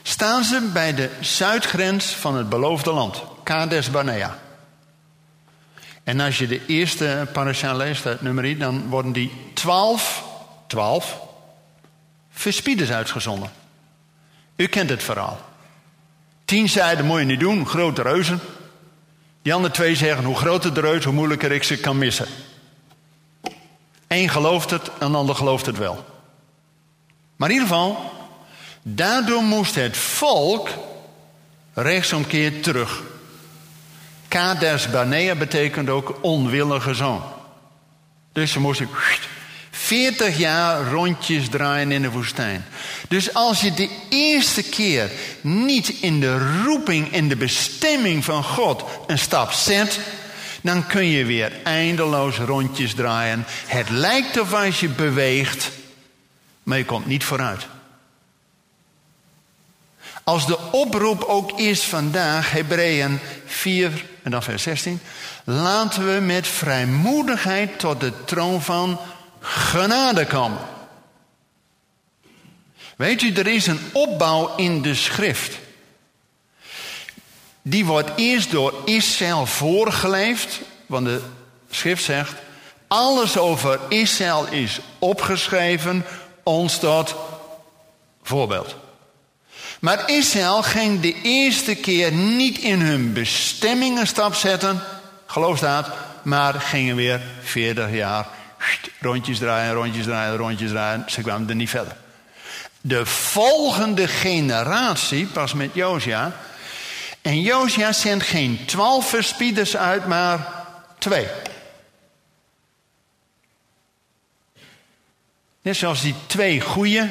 staan 0.08 0.44
ze 0.44 0.70
bij 0.74 0.94
de 0.94 1.10
zuidgrens 1.20 2.06
van 2.06 2.36
het 2.36 2.50
beloofde 2.50 2.92
land, 2.92 3.24
Kades 3.44 3.92
Barnea. 3.92 4.40
En 6.04 6.20
als 6.20 6.38
je 6.38 6.48
de 6.48 6.66
eerste 6.66 7.28
parasha 7.34 7.74
leest 7.74 8.06
uit 8.06 8.22
nummer 8.22 8.58
dan 8.58 8.90
worden 8.90 9.12
die 9.12 9.32
twaalf, 9.54 10.24
twaalf 10.68 11.20
verspieders 12.30 12.92
uitgezonden. 12.92 13.52
U 14.56 14.68
kent 14.68 14.90
het 14.90 15.04
verhaal. 15.04 15.40
Tien 16.46 16.70
zeiden, 16.70 17.06
moet 17.06 17.20
je 17.20 17.26
niet 17.26 17.40
doen, 17.40 17.68
grote 17.68 18.02
reuzen. 18.02 18.40
Die 19.42 19.54
andere 19.54 19.74
twee 19.74 19.96
zeggen, 19.96 20.26
hoe 20.26 20.36
groter 20.36 20.74
de 20.74 20.82
reus, 20.82 21.04
hoe 21.04 21.14
moeilijker 21.14 21.52
ik 21.52 21.64
ze 21.64 21.78
kan 21.78 21.98
missen. 21.98 22.28
Eén 24.08 24.30
gelooft 24.30 24.70
het, 24.70 24.92
een 25.00 25.16
ander 25.16 25.36
gelooft 25.36 25.66
het 25.66 25.78
wel. 25.78 26.06
Maar 27.36 27.50
in 27.50 27.56
ieder 27.56 27.70
geval, 27.70 28.14
daardoor 28.88 29.44
moest 29.44 29.76
het 29.76 29.98
volk 29.98 30.70
rechtsomkeer 31.74 32.62
terug. 32.62 33.04
Kades 34.28 34.90
Barnea 34.90 35.36
betekent 35.36 35.90
ook 35.90 36.18
onwillige 36.22 36.94
zoon. 36.94 37.24
Dus 38.32 38.52
ze 38.52 38.60
moesten 38.60 38.90
40 39.72 40.38
jaar 40.38 40.92
rondjes 40.92 41.50
draaien 41.50 41.92
in 41.92 42.02
de 42.02 42.12
woestijn. 42.12 42.66
Dus 43.08 43.34
als 43.34 43.62
je 43.62 43.74
de 43.74 43.90
eerste 44.10 44.64
keer 44.64 45.12
niet 45.42 45.90
in 45.90 46.20
de 46.20 46.62
roeping, 46.64 47.14
in 47.14 47.28
de 47.28 47.36
bestemming 47.36 48.26
van 48.26 48.44
God 48.44 48.84
een 49.08 49.20
stap 49.20 49.52
zet, 49.52 50.00
dan 50.62 50.88
kun 50.88 51.06
je 51.06 51.26
weer 51.26 51.52
eindeloos 51.64 52.38
rondjes 52.38 52.94
draaien. 52.94 53.46
Het 53.66 53.90
lijkt 53.90 54.40
of 54.40 54.54
als 54.54 54.80
je 54.80 54.90
beweegt, 54.90 55.72
maar 56.64 56.78
je 56.78 56.86
komt 56.86 57.06
niet 57.06 57.24
vooruit. 57.24 57.68
Als 60.26 60.46
de 60.46 60.58
oproep 60.72 61.24
ook 61.24 61.60
is 61.60 61.84
vandaag, 61.84 62.52
Hebreeën 62.52 63.20
4 63.46 64.06
en 64.24 64.32
dan 64.32 64.44
vers 64.44 64.64
16. 64.64 65.00
Laten 65.44 66.14
we 66.14 66.22
met 66.22 66.48
vrijmoedigheid 66.48 67.80
tot 67.80 68.00
de 68.00 68.14
troon 68.24 68.62
van 68.62 69.00
genade 69.40 70.26
komen. 70.26 70.60
Weet 72.96 73.22
u, 73.22 73.34
er 73.34 73.48
is 73.48 73.68
een 73.68 73.80
opbouw 73.94 74.56
in 74.56 74.82
de 74.82 74.96
schrift. 74.96 75.58
Die 77.62 77.86
wordt 77.86 78.12
eerst 78.16 78.52
door 78.52 78.74
Israël 78.86 79.46
voorgeleefd, 79.46 80.62
want 80.86 81.06
de 81.06 81.22
schrift 81.70 82.04
zegt: 82.04 82.34
alles 82.88 83.38
over 83.38 83.80
Israël 83.90 84.48
is 84.48 84.80
opgeschreven, 85.00 86.06
ons 86.44 86.80
tot 86.80 87.16
voorbeeld. 88.24 88.76
Maar 89.86 90.10
Israël 90.10 90.64
ging 90.64 91.00
de 91.00 91.22
eerste 91.22 91.76
keer 91.76 92.12
niet 92.12 92.58
in 92.58 92.82
hun 92.82 93.14
bestemming 93.14 94.00
een 94.00 94.08
stap 94.08 94.36
zetten, 94.36 94.82
geloof 95.26 95.60
dat, 95.60 95.90
maar 96.22 96.54
gingen 96.54 96.96
weer 96.96 97.22
40 97.42 97.92
jaar 97.92 98.28
rondjes 99.00 99.38
draaien, 99.38 99.74
rondjes 99.74 100.06
draaien, 100.06 100.38
rondjes 100.38 100.70
draaien. 100.70 101.04
Ze 101.08 101.22
kwamen 101.22 101.50
er 101.50 101.56
niet 101.56 101.70
verder. 101.70 101.96
De 102.82 103.06
volgende 103.06 104.08
generatie, 104.08 105.28
pas 105.28 105.54
met 105.54 105.70
Josia. 105.74 106.36
En 107.22 107.42
Josia 107.42 107.92
zendt 107.92 108.24
geen 108.24 108.66
twaalf 108.66 109.10
verspieders 109.10 109.78
uit, 109.78 110.08
maar 110.08 110.66
twee. 111.00 111.28
Net 115.62 115.76
zoals 115.76 116.02
die 116.02 116.16
twee 116.28 116.62
goeie 116.62 117.02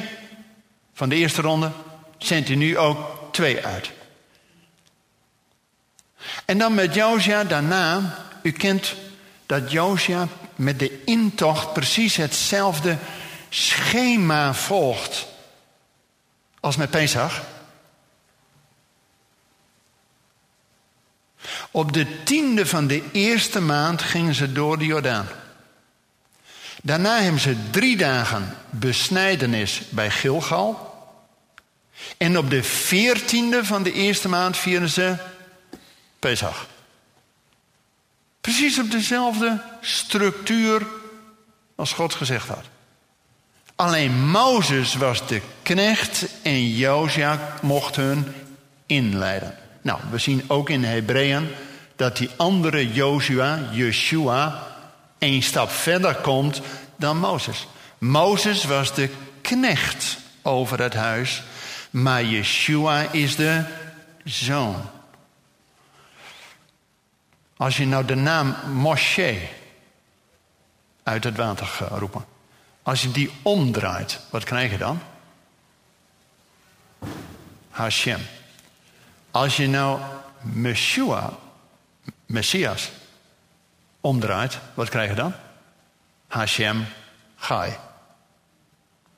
van 0.93 1.09
de 1.09 1.15
eerste 1.15 1.41
ronde, 1.41 1.71
zendt 2.25 2.47
hij 2.47 2.57
nu 2.57 2.77
ook 2.77 3.27
twee 3.31 3.65
uit. 3.65 3.91
En 6.45 6.57
dan 6.57 6.73
met 6.73 6.93
Josia 6.93 7.43
daarna, 7.43 8.17
u 8.41 8.51
kent 8.51 8.95
dat 9.45 9.71
Josia 9.71 10.27
met 10.55 10.79
de 10.79 11.03
intocht 11.03 11.73
precies 11.73 12.15
hetzelfde 12.15 12.97
schema 13.49 14.53
volgt 14.53 15.27
als 16.59 16.75
met 16.75 16.89
Pesach. 16.89 17.43
Op 21.71 21.93
de 21.93 22.23
tiende 22.23 22.65
van 22.65 22.87
de 22.87 23.03
eerste 23.11 23.61
maand 23.61 24.01
gingen 24.01 24.33
ze 24.33 24.51
door 24.51 24.77
de 24.77 24.85
Jordaan. 24.85 25.27
Daarna 26.81 27.19
hebben 27.19 27.41
ze 27.41 27.69
drie 27.71 27.97
dagen 27.97 28.57
besnijdenis 28.69 29.81
bij 29.89 30.11
Gilgal. 30.11 30.94
En 32.17 32.37
op 32.37 32.49
de 32.49 32.63
veertiende 32.63 33.65
van 33.65 33.83
de 33.83 33.93
eerste 33.93 34.27
maand 34.27 34.57
vieren 34.57 34.89
ze 34.89 35.15
Pesach. 36.19 36.67
Precies 38.41 38.79
op 38.79 38.91
dezelfde 38.91 39.61
structuur 39.81 40.87
als 41.75 41.93
God 41.93 42.13
gezegd 42.13 42.47
had. 42.47 42.63
Alleen 43.75 44.29
Mozes 44.29 44.95
was 44.95 45.27
de 45.27 45.41
knecht 45.63 46.25
en 46.41 46.69
Josia 46.69 47.57
mocht 47.61 47.95
hun 47.95 48.33
inleiden. 48.85 49.57
Nou, 49.81 49.99
we 50.09 50.17
zien 50.17 50.43
ook 50.47 50.69
in 50.69 50.83
Hebreeën 50.83 51.47
dat 51.95 52.17
die 52.17 52.29
andere 52.35 52.93
Joshua, 52.93 53.59
Yeshua, 53.71 54.67
een 55.19 55.43
stap 55.43 55.71
verder 55.71 56.15
komt 56.15 56.61
dan 56.95 57.17
Mozes. 57.17 57.67
Mozes 57.97 58.63
was 58.63 58.93
de 58.93 59.09
knecht 59.41 60.17
over 60.41 60.81
het 60.81 60.93
huis, 60.93 61.43
maar 61.95 62.23
Yeshua 62.23 63.11
is 63.11 63.35
de 63.35 63.63
zoon. 64.23 64.89
Als 67.57 67.77
je 67.77 67.85
nou 67.85 68.05
de 68.05 68.15
naam 68.15 68.55
Moshe 68.73 69.47
uit 71.03 71.23
het 71.23 71.35
water 71.35 71.65
gaat 71.65 71.99
roepen. 71.99 72.25
Als 72.83 73.01
je 73.01 73.11
die 73.11 73.31
omdraait, 73.41 74.19
wat 74.29 74.43
krijg 74.43 74.71
je 74.71 74.77
dan? 74.77 75.01
Hashem. 77.69 78.19
Als 79.31 79.57
je 79.57 79.67
nou 79.67 79.99
Meshua, 80.41 81.33
Messias, 82.25 82.91
omdraait, 84.01 84.59
wat 84.73 84.89
krijg 84.89 85.09
je 85.09 85.15
dan? 85.15 85.33
Hashem 86.27 86.85
Gai. 87.35 87.73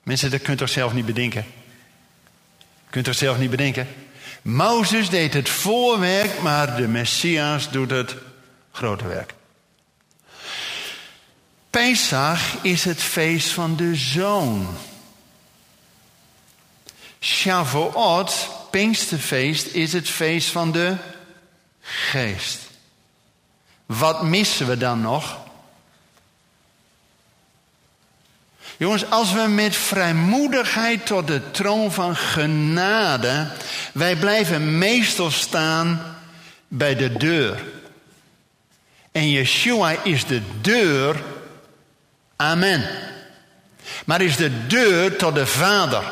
Mensen, 0.04 0.32
dat 0.32 0.42
kunt 0.42 0.58
toch 0.58 0.70
zelf 0.70 0.94
niet 0.94 1.06
bedenken? 1.06 1.46
Kunt 2.90 3.06
toch 3.06 3.16
zelf 3.16 3.38
niet 3.38 3.50
bedenken? 3.50 3.88
Mozes 4.42 5.10
deed 5.10 5.34
het 5.34 5.50
voorwerk, 5.50 6.42
maar 6.42 6.76
de 6.76 6.88
Messias 6.88 7.72
doet 7.72 7.90
het 7.90 8.16
grote 8.72 9.08
werk. 9.08 9.34
Pesach 11.70 12.62
is 12.62 12.84
het 12.84 13.02
feest 13.02 13.50
van 13.50 13.76
de 13.76 13.96
zoon. 13.96 14.68
Shavuot, 17.20 18.50
Pinksterfeest, 18.72 19.68
is 19.68 19.94
het 19.94 20.10
feest 20.10 20.50
van 20.50 20.72
de 20.72 20.96
geest. 21.82 22.60
Wat 23.86 24.24
missen 24.24 24.68
we 24.68 24.78
dan 24.78 25.02
nog? 25.02 25.38
Jongens, 28.78 29.10
als 29.10 29.34
we 29.34 29.48
met 29.48 29.76
vrijmoedigheid 29.76 31.06
tot 31.06 31.28
de 31.28 31.52
troon 31.52 31.92
van 31.92 32.16
genade, 32.16 33.48
wij 33.94 34.16
blijven 34.16 34.78
meestal 34.78 35.32
staan 35.32 36.18
bij 36.68 36.96
de 36.96 37.14
deur. 37.14 37.64
En 39.12 39.30
Yeshua 39.30 40.04
is 40.04 40.26
de 40.26 40.42
deur. 40.62 41.24
Amen. 42.36 42.90
Maar 44.06 44.22
is 44.22 44.36
de 44.36 44.68
deur 44.68 45.16
tot 45.16 45.36
de 45.36 45.46
Vader. 45.46 46.04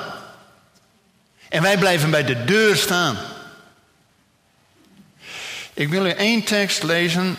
En 1.50 1.62
wij 1.62 1.78
blijven 1.78 2.10
bij 2.10 2.24
de 2.24 2.46
deur 2.46 2.76
staan. 2.76 3.18
Ik 5.74 5.90
wil 5.90 6.06
u 6.06 6.10
één 6.10 6.44
tekst 6.44 6.84
lezen 6.84 7.38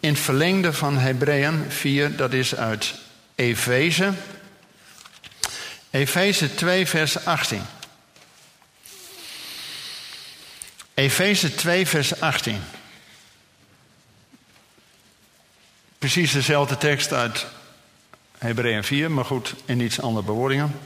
in 0.00 0.16
verlengde 0.16 0.72
van 0.72 0.98
Hebreeën 0.98 1.64
4, 1.68 2.16
dat 2.16 2.32
is 2.32 2.56
uit 2.56 2.94
Efeze. 3.34 4.12
Efeze 5.94 6.54
2, 6.54 6.86
vers 6.86 7.24
18. 7.24 7.62
Efeze 10.94 11.54
2, 11.54 11.86
vers 11.86 12.20
18. 12.20 12.62
Precies 15.98 16.32
dezelfde 16.32 16.76
tekst 16.76 17.12
uit 17.12 17.46
Hebreeën 18.38 18.84
4, 18.84 19.10
maar 19.10 19.24
goed, 19.24 19.54
in 19.64 19.80
iets 19.80 20.00
andere 20.00 20.26
bewoordingen. 20.26 20.80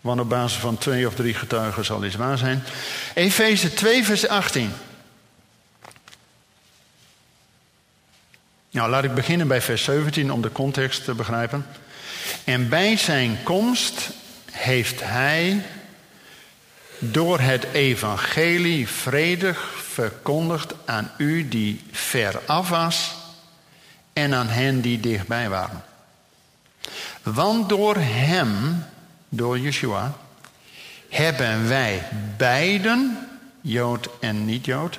Want 0.00 0.20
op 0.20 0.28
basis 0.28 0.58
van 0.58 0.78
twee 0.78 1.06
of 1.06 1.14
drie 1.14 1.34
getuigen 1.34 1.84
zal 1.84 2.04
iets 2.04 2.14
waar 2.14 2.38
zijn. 2.38 2.62
Efeze 3.14 3.74
2, 3.74 4.04
vers 4.04 4.28
18. 4.28 4.72
Nou, 8.70 8.90
laat 8.90 9.04
ik 9.04 9.14
beginnen 9.14 9.48
bij 9.48 9.60
vers 9.60 9.84
17 9.84 10.32
om 10.32 10.42
de 10.42 10.52
context 10.52 11.04
te 11.04 11.14
begrijpen. 11.14 11.66
En 12.44 12.68
bij 12.68 12.96
zijn 12.96 13.42
komst 13.42 14.22
heeft 14.54 15.00
hij 15.04 15.62
door 16.98 17.40
het 17.40 17.64
evangelie 17.64 18.88
vredig 18.88 19.72
verkondigd 19.92 20.74
aan 20.84 21.10
u 21.18 21.48
die 21.48 21.82
veraf 21.90 22.68
was 22.68 23.14
en 24.12 24.34
aan 24.34 24.48
hen 24.48 24.80
die 24.80 25.00
dichtbij 25.00 25.48
waren. 25.48 25.84
Want 27.22 27.68
door 27.68 27.96
hem, 27.96 28.84
door 29.28 29.58
Yeshua, 29.58 30.14
hebben 31.08 31.68
wij 31.68 32.08
beiden, 32.36 33.28
Jood 33.60 34.08
en 34.20 34.44
niet-Jood, 34.44 34.98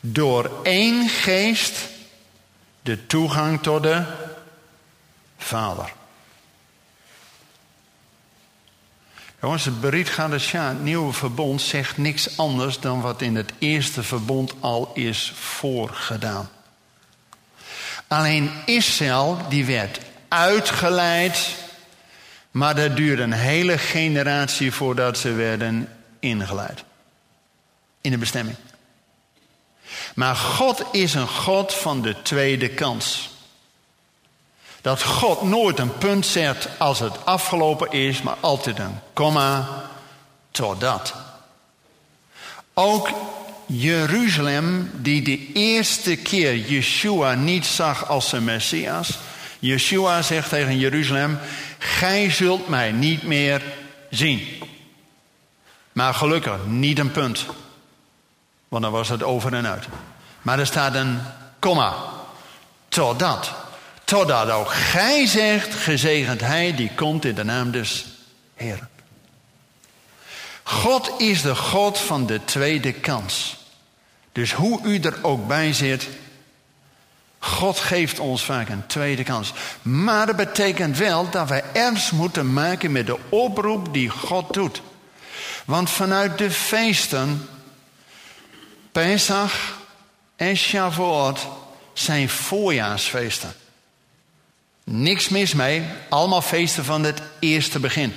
door 0.00 0.50
één 0.62 1.08
geest 1.08 1.78
de 2.82 3.06
toegang 3.06 3.62
tot 3.62 3.82
de 3.82 4.04
Vader. 5.38 5.92
Jongens, 9.40 9.64
het 9.64 9.80
Berit 9.80 10.08
Gadesha, 10.08 10.68
het 10.68 10.82
nieuwe 10.82 11.12
verbond, 11.12 11.60
zegt 11.60 11.96
niks 11.96 12.36
anders 12.36 12.80
dan 12.80 13.00
wat 13.00 13.22
in 13.22 13.36
het 13.36 13.52
eerste 13.58 14.02
verbond 14.02 14.54
al 14.60 14.90
is 14.94 15.32
voorgedaan. 15.34 16.50
Alleen 18.06 18.50
Israël, 18.64 19.38
die 19.48 19.64
werd 19.64 20.00
uitgeleid, 20.28 21.54
maar 22.50 22.74
dat 22.74 22.96
duurde 22.96 23.22
een 23.22 23.32
hele 23.32 23.78
generatie 23.78 24.72
voordat 24.72 25.18
ze 25.18 25.32
werden 25.32 25.88
ingeleid. 26.18 26.84
In 28.00 28.10
de 28.10 28.18
bestemming. 28.18 28.56
Maar 30.14 30.36
God 30.36 30.84
is 30.92 31.14
een 31.14 31.28
God 31.28 31.74
van 31.74 32.02
de 32.02 32.22
tweede 32.22 32.68
kans. 32.68 33.30
Dat 34.80 35.02
God 35.02 35.42
nooit 35.42 35.78
een 35.78 35.98
punt 35.98 36.26
zet 36.26 36.68
als 36.78 36.98
het 36.98 37.26
afgelopen 37.26 37.90
is, 37.90 38.22
maar 38.22 38.36
altijd 38.40 38.78
een 38.78 38.98
komma 39.12 39.68
totdat. 40.50 41.14
Ook 42.74 43.08
Jeruzalem, 43.66 44.90
die 44.94 45.22
de 45.22 45.52
eerste 45.52 46.16
keer 46.16 46.56
Yeshua 46.56 47.34
niet 47.34 47.66
zag 47.66 48.08
als 48.08 48.28
zijn 48.28 48.44
Messias. 48.44 49.18
Yeshua 49.58 50.22
zegt 50.22 50.48
tegen 50.48 50.78
Jeruzalem: 50.78 51.38
Gij 51.78 52.30
zult 52.30 52.68
mij 52.68 52.92
niet 52.92 53.22
meer 53.22 53.62
zien. 54.10 54.62
Maar 55.92 56.14
gelukkig 56.14 56.66
niet 56.66 56.98
een 56.98 57.10
punt. 57.10 57.46
Want 58.68 58.82
dan 58.82 58.92
was 58.92 59.08
het 59.08 59.22
over 59.22 59.54
en 59.54 59.66
uit. 59.66 59.86
Maar 60.42 60.58
er 60.58 60.66
staat 60.66 60.94
een 60.94 61.20
komma. 61.58 61.94
Totdat. 62.88 63.52
Totdat 64.10 64.50
ook 64.50 64.72
gij 64.72 65.26
zegt, 65.26 65.74
gezegend 65.74 66.40
hij 66.40 66.74
die 66.74 66.90
komt 66.94 67.24
in 67.24 67.34
de 67.34 67.44
naam 67.44 67.70
des 67.70 68.06
Heeren. 68.54 68.88
God 70.62 71.12
is 71.18 71.42
de 71.42 71.54
God 71.54 71.98
van 71.98 72.26
de 72.26 72.44
tweede 72.44 72.92
kans. 72.92 73.56
Dus 74.32 74.52
hoe 74.52 74.80
u 74.82 74.98
er 74.98 75.18
ook 75.22 75.46
bij 75.46 75.72
zit, 75.72 76.08
God 77.38 77.78
geeft 77.78 78.18
ons 78.18 78.44
vaak 78.44 78.68
een 78.68 78.86
tweede 78.86 79.22
kans. 79.22 79.52
Maar 79.82 80.26
dat 80.26 80.36
betekent 80.36 80.96
wel 80.96 81.30
dat 81.30 81.48
wij 81.48 81.64
ernst 81.72 82.12
moeten 82.12 82.52
maken 82.52 82.92
met 82.92 83.06
de 83.06 83.18
oproep 83.28 83.92
die 83.92 84.08
God 84.08 84.52
doet. 84.52 84.82
Want 85.64 85.90
vanuit 85.90 86.38
de 86.38 86.50
feesten, 86.50 87.48
Pesach 88.92 89.78
en 90.36 90.56
Shavuot, 90.56 91.46
zijn 91.92 92.28
voorjaarsfeesten. 92.28 93.54
Niks 94.92 95.28
mis 95.28 95.54
mee, 95.54 95.84
allemaal 96.08 96.42
feesten 96.42 96.84
van 96.84 97.04
het 97.04 97.22
eerste 97.38 97.80
begin. 97.80 98.14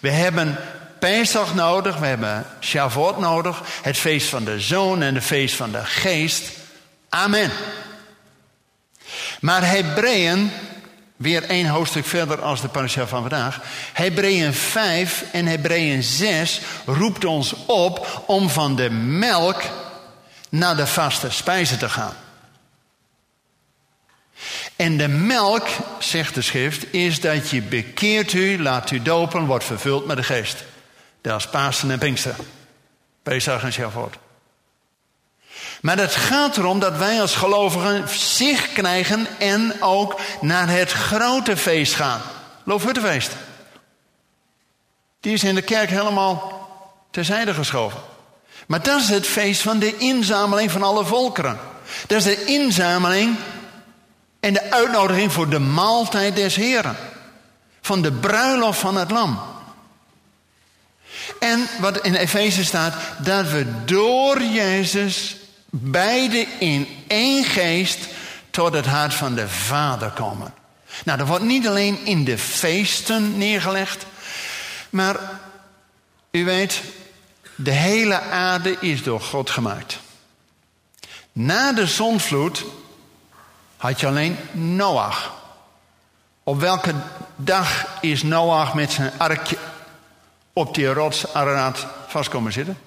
We 0.00 0.10
hebben 0.10 0.58
Pesach 0.98 1.54
nodig, 1.54 1.96
we 1.96 2.06
hebben 2.06 2.46
Shavuot 2.60 3.18
nodig, 3.18 3.62
het 3.82 3.96
feest 3.96 4.28
van 4.28 4.44
de 4.44 4.60
Zoon 4.60 5.02
en 5.02 5.14
het 5.14 5.24
feest 5.24 5.54
van 5.54 5.72
de 5.72 5.84
Geest. 5.84 6.50
Amen. 7.08 7.50
Maar 9.40 9.66
Hebreeën, 9.66 10.50
weer 11.16 11.42
één 11.42 11.66
hoofdstuk 11.66 12.06
verder 12.06 12.42
als 12.42 12.60
de 12.60 12.68
parasha 12.68 13.06
van 13.06 13.20
vandaag. 13.20 13.60
Hebreeën 13.92 14.54
5 14.54 15.24
en 15.32 15.46
Hebreeën 15.46 16.02
6 16.02 16.60
roept 16.86 17.24
ons 17.24 17.54
op 17.66 18.22
om 18.26 18.50
van 18.50 18.76
de 18.76 18.90
melk 18.90 19.62
naar 20.48 20.76
de 20.76 20.86
vaste 20.86 21.30
spijzen 21.30 21.78
te 21.78 21.88
gaan. 21.88 22.14
En 24.78 24.96
de 24.96 25.08
melk, 25.08 25.68
zegt 25.98 26.34
de 26.34 26.42
schrift, 26.42 26.92
is 26.92 27.20
dat 27.20 27.50
je 27.50 27.62
bekeert 27.62 28.32
u, 28.32 28.62
laat 28.62 28.90
u 28.90 29.02
dopen, 29.02 29.46
wordt 29.46 29.64
vervuld 29.64 30.06
met 30.06 30.16
de 30.16 30.22
geest. 30.22 30.64
Dat 31.20 31.38
is 31.38 31.48
Pasen 31.48 31.90
en 31.90 31.98
Pinkster. 31.98 32.34
Pesach 33.22 33.62
en 33.62 33.72
Shavuot. 33.72 34.16
Maar 35.80 35.98
het 35.98 36.14
gaat 36.14 36.56
erom 36.56 36.80
dat 36.80 36.96
wij 36.96 37.20
als 37.20 37.34
gelovigen 37.34 38.08
zicht 38.08 38.72
krijgen 38.72 39.26
en 39.38 39.72
ook 39.80 40.20
naar 40.40 40.68
het 40.68 40.92
grote 40.92 41.56
feest 41.56 41.94
gaan. 41.94 42.20
Loofhuttenfeest. 42.64 43.32
Die 45.20 45.32
is 45.32 45.44
in 45.44 45.54
de 45.54 45.62
kerk 45.62 45.90
helemaal 45.90 46.68
terzijde 47.10 47.54
geschoven. 47.54 48.00
Maar 48.66 48.82
dat 48.82 49.00
is 49.00 49.08
het 49.08 49.26
feest 49.26 49.62
van 49.62 49.78
de 49.78 49.96
inzameling 49.96 50.70
van 50.70 50.82
alle 50.82 51.04
volkeren. 51.04 51.58
Dat 52.06 52.18
is 52.18 52.24
de 52.24 52.44
inzameling 52.44 53.36
en 54.40 54.52
de 54.52 54.70
uitnodiging 54.70 55.32
voor 55.32 55.48
de 55.48 55.58
maaltijd 55.58 56.36
des 56.36 56.56
Heren. 56.56 56.96
Van 57.80 58.02
de 58.02 58.12
bruiloft 58.12 58.80
van 58.80 58.96
het 58.96 59.10
lam. 59.10 59.40
En 61.38 61.68
wat 61.80 62.04
in 62.04 62.14
Efeze 62.14 62.64
staat, 62.64 62.94
dat 63.18 63.48
we 63.50 63.84
door 63.84 64.42
Jezus 64.42 65.36
beide 65.70 66.46
in 66.58 66.88
één 67.06 67.44
geest 67.44 67.98
tot 68.50 68.72
het 68.72 68.86
hart 68.86 69.14
van 69.14 69.34
de 69.34 69.48
Vader 69.48 70.10
komen. 70.10 70.54
Nou, 71.04 71.18
dat 71.18 71.26
wordt 71.26 71.44
niet 71.44 71.66
alleen 71.66 72.06
in 72.06 72.24
de 72.24 72.38
feesten 72.38 73.38
neergelegd, 73.38 74.06
maar 74.90 75.16
u 76.30 76.44
weet, 76.44 76.80
de 77.54 77.70
hele 77.70 78.20
aarde 78.20 78.76
is 78.80 79.02
door 79.02 79.20
God 79.20 79.50
gemaakt. 79.50 79.98
Na 81.32 81.72
de 81.72 81.86
zonvloed 81.86 82.64
had 83.78 84.00
je 84.00 84.06
alleen 84.06 84.36
Noach. 84.52 85.36
Op 86.42 86.60
welke 86.60 86.94
dag 87.36 88.00
is 88.00 88.22
Noach 88.22 88.74
met 88.74 88.92
zijn 88.92 89.12
arkje 89.18 89.58
op 90.52 90.74
die 90.74 90.92
rots 90.92 91.34
Ararat 91.34 91.86
vast 92.06 92.28
komen 92.28 92.52
zitten? 92.52 92.78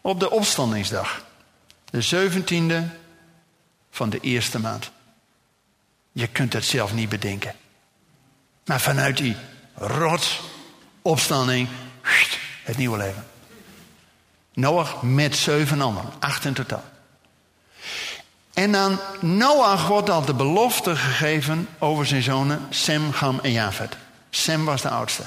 Op 0.00 0.20
de 0.20 0.30
opstandingsdag. 0.30 1.24
De 1.90 2.02
zeventiende 2.02 2.88
van 3.90 4.10
de 4.10 4.20
eerste 4.20 4.58
maand. 4.58 4.90
Je 6.12 6.26
kunt 6.26 6.52
het 6.52 6.64
zelf 6.64 6.94
niet 6.94 7.08
bedenken. 7.08 7.54
Maar 8.64 8.80
vanuit 8.80 9.16
die 9.16 9.36
rots, 9.74 10.40
opstanding, 11.02 11.68
het 12.64 12.76
nieuwe 12.76 12.96
leven. 12.96 13.26
Noach 14.54 15.02
met 15.02 15.36
zeven 15.36 15.80
anderen, 15.80 16.10
acht 16.18 16.44
in 16.44 16.52
totaal. 16.52 16.84
En 18.58 18.76
aan 18.76 19.00
Noach 19.20 19.86
wordt 19.86 20.10
al 20.10 20.24
de 20.24 20.34
belofte 20.34 20.96
gegeven 20.96 21.68
over 21.78 22.06
zijn 22.06 22.22
zonen 22.22 22.66
Sem, 22.70 23.12
Gam 23.12 23.38
en 23.42 23.52
Javed. 23.52 23.96
Sem 24.30 24.64
was 24.64 24.82
de 24.82 24.88
oudste. 24.88 25.22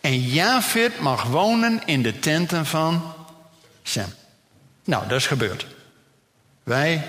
En 0.00 0.20
Javed 0.20 1.00
mag 1.00 1.22
wonen 1.22 1.82
in 1.86 2.02
de 2.02 2.18
tenten 2.18 2.66
van 2.66 3.14
Sem. 3.82 4.14
Nou, 4.84 5.08
dat 5.08 5.18
is 5.18 5.26
gebeurd. 5.26 5.66
Wij, 6.62 7.06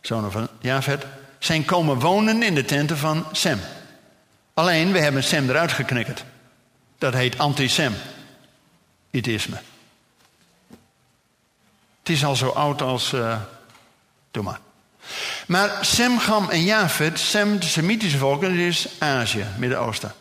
zonen 0.00 0.32
van 0.32 0.48
Javed, 0.60 1.06
zijn 1.38 1.64
komen 1.64 1.98
wonen 1.98 2.42
in 2.42 2.54
de 2.54 2.64
tenten 2.64 2.98
van 2.98 3.26
Sem. 3.32 3.60
Alleen, 4.54 4.92
we 4.92 4.98
hebben 4.98 5.24
Sem 5.24 5.48
eruit 5.48 5.72
geknikkerd. 5.72 6.24
Dat 6.98 7.14
heet 7.14 7.38
anti-Sem. 7.38 7.94
Itisme. 9.10 9.60
Het 12.08 12.16
is 12.16 12.24
al 12.24 12.36
zo 12.36 12.48
oud 12.48 12.82
als. 12.82 13.12
Uh, 13.12 13.36
maar. 14.42 14.60
Maar 15.46 15.78
Sem, 15.80 16.18
Gam 16.18 16.50
en 16.50 16.62
Jafet, 16.62 17.18
Sem, 17.18 17.60
de 17.60 17.66
Semitische 17.66 18.18
volken, 18.18 18.48
dat 18.48 18.58
is 18.58 18.88
Azië, 18.98 19.44
Midden-Oosten. 19.58 20.12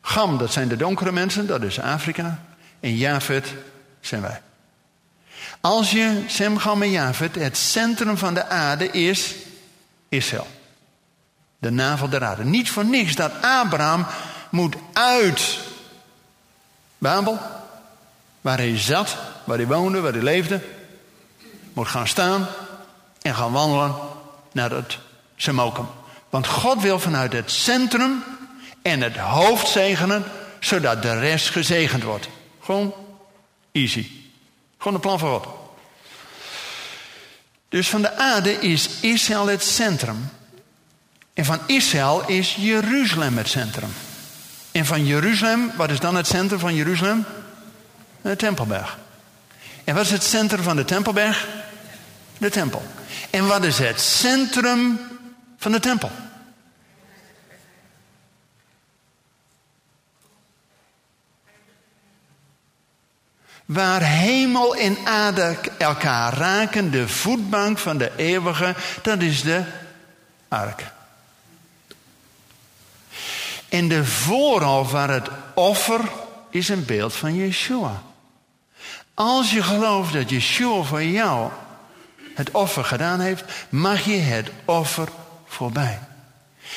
Gam, 0.00 0.38
dat 0.38 0.52
zijn 0.52 0.68
de 0.68 0.76
donkere 0.76 1.12
mensen, 1.12 1.46
dat 1.46 1.62
is 1.62 1.80
Afrika. 1.80 2.42
En 2.80 2.96
Jafet 2.96 3.54
zijn 4.00 4.20
wij. 4.20 4.40
Als 5.60 5.90
je 5.90 6.22
Sem, 6.26 6.58
Gam 6.58 6.82
en 6.82 6.90
Jafet, 6.90 7.34
het 7.34 7.56
centrum 7.56 8.16
van 8.16 8.34
de 8.34 8.48
aarde 8.48 8.90
is 8.90 9.34
Israël. 10.08 10.46
De 11.58 11.70
navel 11.70 12.08
der 12.08 12.24
aarde. 12.24 12.44
Niet 12.44 12.70
voor 12.70 12.84
niks 12.84 13.14
dat 13.14 13.32
Abraham 13.42 14.06
moet 14.50 14.76
uit 14.92 15.58
Babel, 16.98 17.38
waar 18.40 18.58
hij 18.58 18.78
zat, 18.78 19.16
waar 19.44 19.56
hij 19.56 19.66
woonde, 19.66 20.00
waar 20.00 20.12
hij 20.12 20.22
leefde, 20.22 20.76
moet 21.72 21.88
gaan 21.88 22.08
staan 22.08 22.46
en 23.22 23.34
gaan 23.34 23.52
wandelen 23.52 23.94
naar 24.52 24.70
het 24.70 24.98
Semokum. 25.36 25.88
Want 26.30 26.46
God 26.46 26.82
wil 26.82 26.98
vanuit 26.98 27.32
het 27.32 27.50
centrum 27.50 28.24
en 28.82 29.00
het 29.00 29.16
hoofd 29.16 29.68
zegenen, 29.68 30.24
zodat 30.60 31.02
de 31.02 31.18
rest 31.18 31.48
gezegend 31.48 32.02
wordt. 32.02 32.28
Gewoon 32.62 32.94
easy. 33.72 34.10
Gewoon 34.78 34.94
een 34.94 35.00
plan 35.00 35.18
voor 35.18 35.40
God. 35.40 35.46
Dus 37.68 37.88
van 37.88 38.02
de 38.02 38.16
aarde 38.16 38.52
is 38.52 38.88
Israël 39.00 39.46
het 39.46 39.62
centrum. 39.62 40.30
En 41.34 41.44
van 41.44 41.58
Israël 41.66 42.22
is 42.26 42.54
Jeruzalem 42.54 43.36
het 43.36 43.48
centrum. 43.48 43.92
En 44.72 44.86
van 44.86 45.06
Jeruzalem, 45.06 45.72
wat 45.76 45.90
is 45.90 46.00
dan 46.00 46.14
het 46.14 46.26
centrum 46.26 46.58
van 46.58 46.74
Jeruzalem? 46.74 47.24
De 48.22 48.36
Tempelberg. 48.36 48.98
En 49.88 49.94
wat 49.94 50.04
is 50.04 50.10
het 50.10 50.24
centrum 50.24 50.62
van 50.62 50.76
de 50.76 50.84
Tempelberg? 50.84 51.46
De 52.38 52.50
tempel. 52.50 52.82
En 53.30 53.46
wat 53.46 53.64
is 53.64 53.78
het 53.78 54.00
centrum 54.00 55.00
van 55.56 55.72
de 55.72 55.80
tempel? 55.80 56.10
Waar 63.64 64.02
hemel 64.02 64.76
en 64.76 64.96
aarde 65.04 65.56
elkaar 65.78 66.34
raken, 66.34 66.90
de 66.90 67.08
voetbank 67.08 67.78
van 67.78 67.98
de 67.98 68.12
eeuwige, 68.16 68.74
dat 69.02 69.22
is 69.22 69.42
de 69.42 69.64
ark. 70.48 70.92
En 73.68 73.88
de 73.88 74.04
voorhoofd 74.04 74.90
waar 74.90 75.10
het 75.10 75.28
offer 75.54 76.00
is 76.50 76.68
een 76.68 76.84
beeld 76.84 77.14
van 77.14 77.34
Yeshua. 77.34 78.02
Als 79.18 79.50
je 79.50 79.62
gelooft 79.62 80.12
dat 80.12 80.30
Yeshua 80.30 80.82
voor 80.82 81.02
jou 81.02 81.50
het 82.34 82.50
offer 82.50 82.84
gedaan 82.84 83.20
heeft, 83.20 83.44
mag 83.68 84.04
je 84.04 84.16
het 84.16 84.50
offer 84.64 85.08
voorbij. 85.46 85.98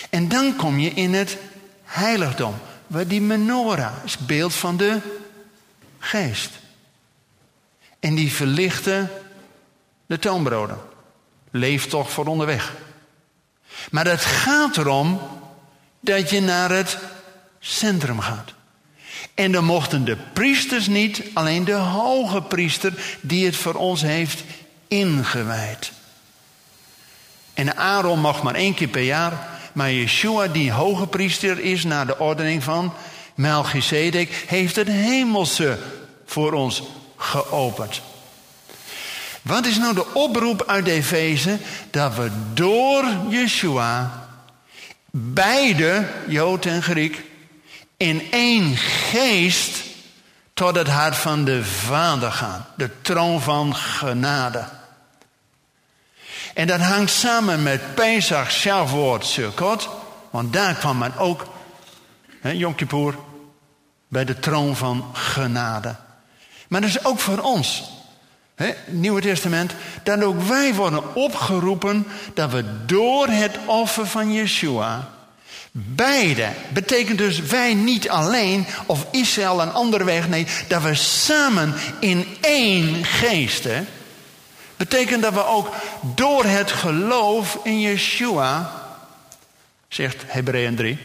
En 0.10 0.28
dan 0.28 0.56
kom 0.56 0.80
je 0.80 0.90
in 0.90 1.14
het 1.14 1.38
heiligdom, 1.84 2.56
waar 2.88 3.08
die 3.08 3.22
menorah 3.22 3.94
is 4.04 4.18
beeld 4.18 4.54
van 4.54 4.78
de 4.78 5.00
geest. 6.00 6.50
En 8.00 8.16
die 8.16 8.34
verlichten 8.34 9.10
de 10.06 10.20
toonbroden. 10.20 10.80
Leef 11.52 11.88
toch 11.88 12.12
voor 12.12 12.26
onderweg. 12.26 12.74
Maar 13.92 14.06
het 14.06 14.26
gaat 14.26 14.78
erom 14.78 15.20
dat 16.00 16.30
je 16.30 16.42
naar 16.42 16.70
het 16.72 16.98
centrum 17.60 18.20
gaat. 18.20 18.54
En 19.34 19.52
dan 19.52 19.66
mochten 19.66 20.06
de 20.06 20.18
priesters 20.34 20.88
niet, 20.88 21.24
alleen 21.34 21.64
de 21.64 21.74
hoge 21.74 22.42
priester 22.42 22.94
die 23.22 23.46
het 23.46 23.56
voor 23.56 23.76
ons 23.76 24.02
heeft 24.02 24.44
ingewijd. 24.88 25.92
En 27.54 27.78
Aaron 27.78 28.20
mag 28.20 28.44
maar 28.44 28.56
één 28.56 28.74
keer 28.74 28.88
per 28.88 29.04
jaar, 29.04 29.48
maar 29.74 29.92
Yeshua, 29.92 30.48
die 30.48 30.72
hoge 30.72 31.08
priester 31.08 31.60
is 31.60 31.84
naar 31.84 32.06
de 32.06 32.20
ordening 32.20 32.64
van 32.64 32.94
Melchizedek, 33.36 34.44
heeft 34.48 34.76
het 34.76 34.88
hemelse 34.88 35.78
voor 36.26 36.54
ons 36.54 36.84
geopend. 37.18 38.02
Wat 39.42 39.66
is 39.66 39.78
nou 39.78 39.94
de 39.94 40.14
oproep 40.14 40.64
uit 40.68 40.88
Efeze? 40.88 41.58
Dat 41.90 42.16
we 42.16 42.32
door 42.54 43.06
Yeshua, 43.30 44.28
beide, 45.12 46.08
Jood 46.28 46.66
en 46.66 46.84
Griek, 46.84 47.24
in 48.02 48.32
één 48.32 48.78
geest 48.78 49.84
tot 50.54 50.76
het 50.76 50.88
hart 50.88 51.16
van 51.16 51.46
de 51.46 51.66
Vader 51.66 52.32
gaan. 52.32 52.66
De 52.76 52.90
troon 53.02 53.42
van 53.42 53.76
genade. 53.76 54.64
En 56.54 56.68
dat 56.68 56.80
hangt 56.80 57.12
samen 57.12 57.64
met 57.64 57.96
Pesach, 57.96 58.52
Shavuot, 58.52 59.26
Sukkot. 59.26 59.90
Want 60.30 60.54
daar 60.54 60.76
kwam 60.76 60.98
men 60.98 61.18
ook, 61.18 61.46
hè, 62.40 62.74
Kippur, 62.74 63.16
bij 64.08 64.26
de 64.26 64.40
troon 64.40 64.76
van 64.76 65.10
genade. 65.14 65.96
Maar 66.68 66.82
dat 66.82 66.90
is 66.90 67.06
ook 67.06 67.20
voor 67.20 67.40
ons. 67.40 67.84
Hè, 68.56 68.74
Nieuwe 68.88 69.22
Testament. 69.22 69.74
Dat 70.04 70.24
ook 70.24 70.42
wij 70.42 70.74
worden 70.74 71.16
opgeroepen 71.16 72.08
dat 72.34 72.52
we 72.52 72.86
door 72.86 73.28
het 73.28 73.58
offer 73.66 74.08
van 74.08 74.34
Yeshua 74.34 75.10
Beide 75.72 76.50
betekent 76.74 77.18
dus 77.18 77.40
wij 77.40 77.74
niet 77.74 78.10
alleen 78.10 78.66
of 78.86 79.06
Israël 79.12 79.62
een 79.62 79.74
andere 79.74 80.04
weg. 80.04 80.28
Nee, 80.28 80.48
dat 80.68 80.82
we 80.82 80.96
samen 80.96 81.74
in 82.00 82.38
één 82.42 83.06
geest. 83.06 83.64
Hè, 83.64 83.84
betekent 84.78 85.22
dat 85.22 85.34
we 85.34 85.46
ook 85.46 85.74
door 86.16 86.46
het 86.46 86.72
geloof 86.72 87.60
in 87.64 87.80
Yeshua, 87.80 88.72
zegt 89.88 90.24
Hebreeën 90.28 90.76
3, 90.76 90.98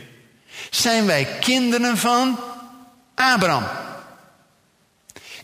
zijn 0.71 1.07
wij 1.07 1.25
kinderen 1.41 1.97
van 1.97 2.39
Abraham. 3.15 3.65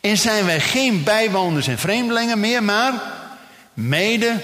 En 0.01 0.19
zijn 0.19 0.45
wij 0.45 0.61
geen 0.61 1.03
bijwoners 1.05 1.67
en 1.67 1.79
vreemdelingen 1.79 2.41
meer, 2.41 2.63
maar 2.63 2.93
mede 3.75 4.41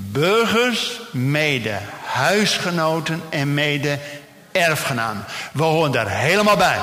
burgers, 0.00 1.00
mede 1.10 1.78
huisgenoten 2.04 3.22
en 3.28 3.54
mede 3.54 3.98
erfgenamen. 4.52 5.24
We 5.52 5.62
horen 5.62 5.92
daar 5.92 6.10
helemaal 6.10 6.56
bij. 6.56 6.80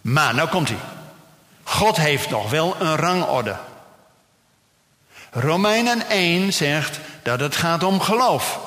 Maar 0.00 0.34
nou 0.34 0.48
komt 0.48 0.68
hij. 0.68 0.78
God 1.62 1.96
heeft 1.96 2.30
nog 2.30 2.50
wel 2.50 2.76
een 2.78 2.96
rangorde. 2.96 3.56
Romeinen 5.30 6.08
1 6.08 6.52
zegt 6.52 7.00
dat 7.22 7.40
het 7.40 7.56
gaat 7.56 7.82
om 7.82 8.00
geloof. 8.00 8.58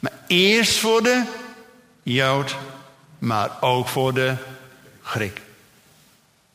Maar 0.00 0.12
eerst 0.26 0.78
voor 0.78 1.02
de 1.02 1.24
Jood, 2.02 2.56
maar 3.18 3.50
ook 3.60 3.88
voor 3.88 4.14
de 4.14 4.34
Griek. 5.02 5.40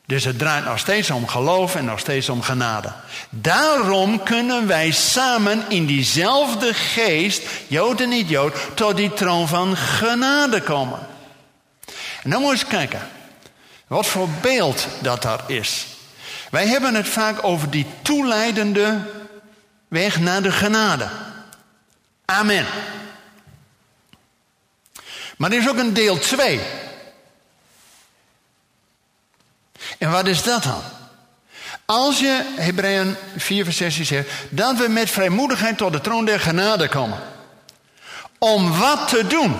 Dus 0.08 0.24
het 0.24 0.38
draait 0.38 0.64
nog 0.64 0.78
steeds 0.78 1.10
om 1.10 1.26
geloof 1.26 1.74
en 1.74 1.84
nog 1.84 1.98
steeds 1.98 2.28
om 2.28 2.42
genade. 2.42 2.92
Daarom 3.30 4.22
kunnen 4.22 4.66
wij 4.66 4.90
samen 4.90 5.64
in 5.68 5.86
diezelfde 5.86 6.74
geest, 6.74 7.42
Jood 7.66 8.00
en 8.00 8.08
niet 8.08 8.28
Jood, 8.28 8.54
tot 8.74 8.96
die 8.96 9.12
troon 9.12 9.48
van 9.48 9.76
genade 9.76 10.60
komen. 10.60 10.98
En 12.22 12.30
dan 12.30 12.40
moet 12.40 12.50
je 12.50 12.64
eens 12.64 12.70
kijken, 12.70 13.08
wat 13.86 14.06
voor 14.06 14.28
beeld 14.40 14.86
dat 15.00 15.22
daar 15.22 15.40
is. 15.46 15.86
Wij 16.50 16.66
hebben 16.66 16.94
het 16.94 17.08
vaak 17.08 17.44
over 17.44 17.70
die 17.70 17.86
toeleidende 18.02 18.98
weg 19.88 20.20
naar 20.20 20.42
de 20.42 20.52
genade. 20.52 21.08
Amen. 22.24 22.66
Maar 25.36 25.52
er 25.52 25.58
is 25.58 25.68
ook 25.68 25.78
een 25.78 25.94
deel 25.94 26.18
2. 26.18 26.60
En 29.98 30.10
wat 30.10 30.26
is 30.26 30.42
dat 30.42 30.62
dan? 30.62 30.82
Als 31.84 32.18
je, 32.18 32.54
Hebreeën 32.56 33.16
4 33.36 33.64
vers 33.64 33.76
16 33.76 34.06
zegt, 34.06 34.30
dat 34.50 34.76
we 34.76 34.88
met 34.88 35.10
vrijmoedigheid 35.10 35.78
tot 35.78 35.92
de 35.92 36.00
troon 36.00 36.24
der 36.24 36.40
genade 36.40 36.88
komen. 36.88 37.18
Om 38.38 38.78
wat 38.78 39.08
te 39.08 39.26
doen? 39.26 39.56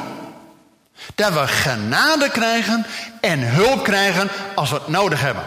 Dat 1.14 1.32
we 1.32 1.46
genade 1.46 2.30
krijgen 2.30 2.86
en 3.20 3.40
hulp 3.40 3.84
krijgen 3.84 4.30
als 4.54 4.70
we 4.70 4.76
het 4.76 4.88
nodig 4.88 5.20
hebben. 5.20 5.44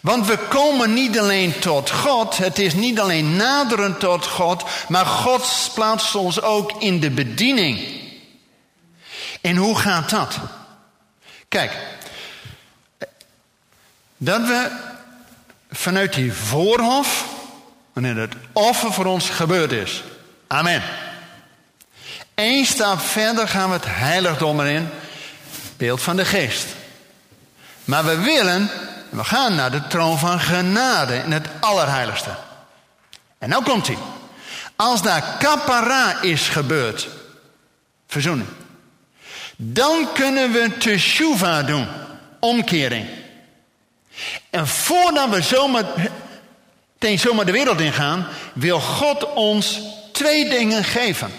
Want 0.00 0.26
we 0.26 0.38
komen 0.38 0.94
niet 0.94 1.18
alleen 1.18 1.58
tot 1.58 1.90
God, 1.90 2.36
het 2.38 2.58
is 2.58 2.74
niet 2.74 3.00
alleen 3.00 3.36
naderen 3.36 3.98
tot 3.98 4.26
God, 4.26 4.64
maar 4.88 5.06
God 5.06 5.70
plaatst 5.74 6.14
ons 6.14 6.42
ook 6.42 6.72
in 6.78 7.00
de 7.00 7.10
bediening. 7.10 8.00
En 9.40 9.56
hoe 9.56 9.78
gaat 9.78 10.10
dat? 10.10 10.38
Kijk, 11.48 11.72
dat 14.24 14.40
we 14.46 14.70
vanuit 15.70 16.14
die 16.14 16.32
voorhof, 16.32 17.26
wanneer 17.92 18.16
het 18.16 18.34
offer 18.52 18.92
voor 18.92 19.04
ons 19.04 19.30
gebeurd 19.30 19.72
is. 19.72 20.02
Amen. 20.46 20.82
Eén 22.34 22.66
stap 22.66 23.00
verder 23.00 23.48
gaan 23.48 23.68
we 23.68 23.74
het 23.74 23.84
heiligdom 23.86 24.60
erin, 24.60 24.88
beeld 25.76 26.02
van 26.02 26.16
de 26.16 26.24
geest. 26.24 26.66
Maar 27.84 28.04
we 28.04 28.18
willen, 28.18 28.70
we 29.08 29.24
gaan 29.24 29.54
naar 29.54 29.70
de 29.70 29.86
troon 29.86 30.18
van 30.18 30.40
genade 30.40 31.16
in 31.16 31.32
het 31.32 31.48
allerheiligste. 31.60 32.30
En 33.38 33.48
nou 33.48 33.64
komt 33.64 33.86
hij. 33.86 33.98
Als 34.76 35.02
daar 35.02 35.36
kapara 35.38 36.20
is 36.20 36.48
gebeurd, 36.48 37.08
verzoening, 38.06 38.48
dan 39.56 40.08
kunnen 40.14 40.52
we 40.52 40.76
teshuva 40.78 41.62
doen, 41.62 41.86
omkering. 42.40 43.20
En 44.50 44.66
voordat 44.66 45.28
we 45.28 45.42
zomaar, 45.42 45.84
tegen 46.98 47.18
zomaar 47.18 47.46
de 47.46 47.52
wereld 47.52 47.80
ingaan, 47.80 48.26
wil 48.54 48.80
God 48.80 49.32
ons 49.32 49.80
twee 50.12 50.48
dingen 50.48 50.84
geven. 50.84 51.30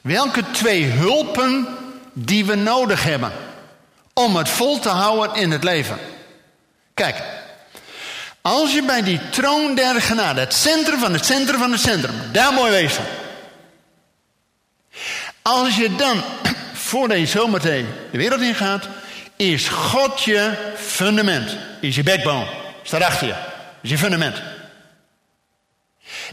Welke 0.00 0.50
twee 0.50 0.84
hulpen 0.84 1.68
die 2.12 2.44
we 2.44 2.54
nodig 2.54 3.02
hebben 3.04 3.32
om 4.12 4.36
het 4.36 4.48
vol 4.48 4.78
te 4.78 4.88
houden 4.88 5.36
in 5.36 5.50
het 5.50 5.64
leven. 5.64 5.98
Kijk, 6.94 7.22
als 8.40 8.72
je 8.72 8.82
bij 8.82 9.02
die 9.02 9.20
troon 9.30 9.74
der 9.74 10.02
genade, 10.02 10.40
het 10.40 10.54
centrum 10.54 10.98
van 10.98 11.12
het 11.12 11.24
centrum 11.24 11.58
van 11.58 11.72
het 11.72 11.80
centrum, 11.80 12.14
daar 12.32 12.52
mooi 12.52 12.70
wezen. 12.70 13.04
Als 15.42 15.76
je 15.76 15.94
dan, 15.96 16.22
voordat 16.88 17.18
je 17.18 17.26
zometeen 17.26 17.86
de 18.10 18.18
wereld 18.18 18.40
ingaat, 18.40 18.88
is 19.36 19.68
God 19.68 20.22
je 20.22 20.72
fundament. 20.76 21.56
Is 21.80 21.94
je 21.94 22.02
backbone. 22.02 22.46
Staat 22.82 23.02
achter 23.02 23.26
je. 23.26 23.34
Is 23.82 23.90
je 23.90 23.98
fundament. 23.98 24.42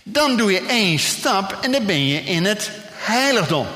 Dan 0.04 0.38
doe 0.38 0.52
je 0.52 0.66
één 0.66 1.00
stap 1.00 1.58
en 1.62 1.72
dan 1.72 1.86
ben 1.86 2.08
je 2.08 2.24
in 2.24 2.46
het 2.46 2.72
heiligdom. 2.94 3.68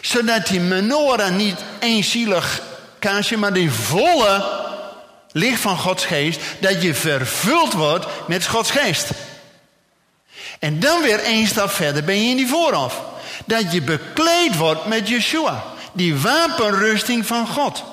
Zodat 0.00 0.46
die 0.46 0.60
menorah 0.60 1.30
niet 1.30 1.58
eenzielig 1.80 2.62
kaasje, 2.98 3.36
maar 3.36 3.52
die 3.52 3.70
volle 3.70 4.64
licht 5.32 5.60
van 5.60 5.78
Gods 5.78 6.04
geest, 6.04 6.40
dat 6.58 6.82
je 6.82 6.94
vervuld 6.94 7.72
wordt 7.72 8.06
met 8.28 8.46
Gods 8.46 8.70
geest. 8.70 9.10
En 10.58 10.80
dan 10.80 11.02
weer 11.02 11.18
één 11.18 11.46
stap 11.46 11.70
verder 11.70 12.04
ben 12.04 12.22
je 12.22 12.30
in 12.30 12.36
die 12.36 12.48
vooraf. 12.48 13.02
Dat 13.46 13.72
je 13.72 13.82
bekleed 13.82 14.56
wordt 14.56 14.86
met 14.86 15.08
Yeshua. 15.08 15.64
Die 15.96 16.20
wapenrusting 16.20 17.26
van 17.26 17.46
God. 17.46 17.84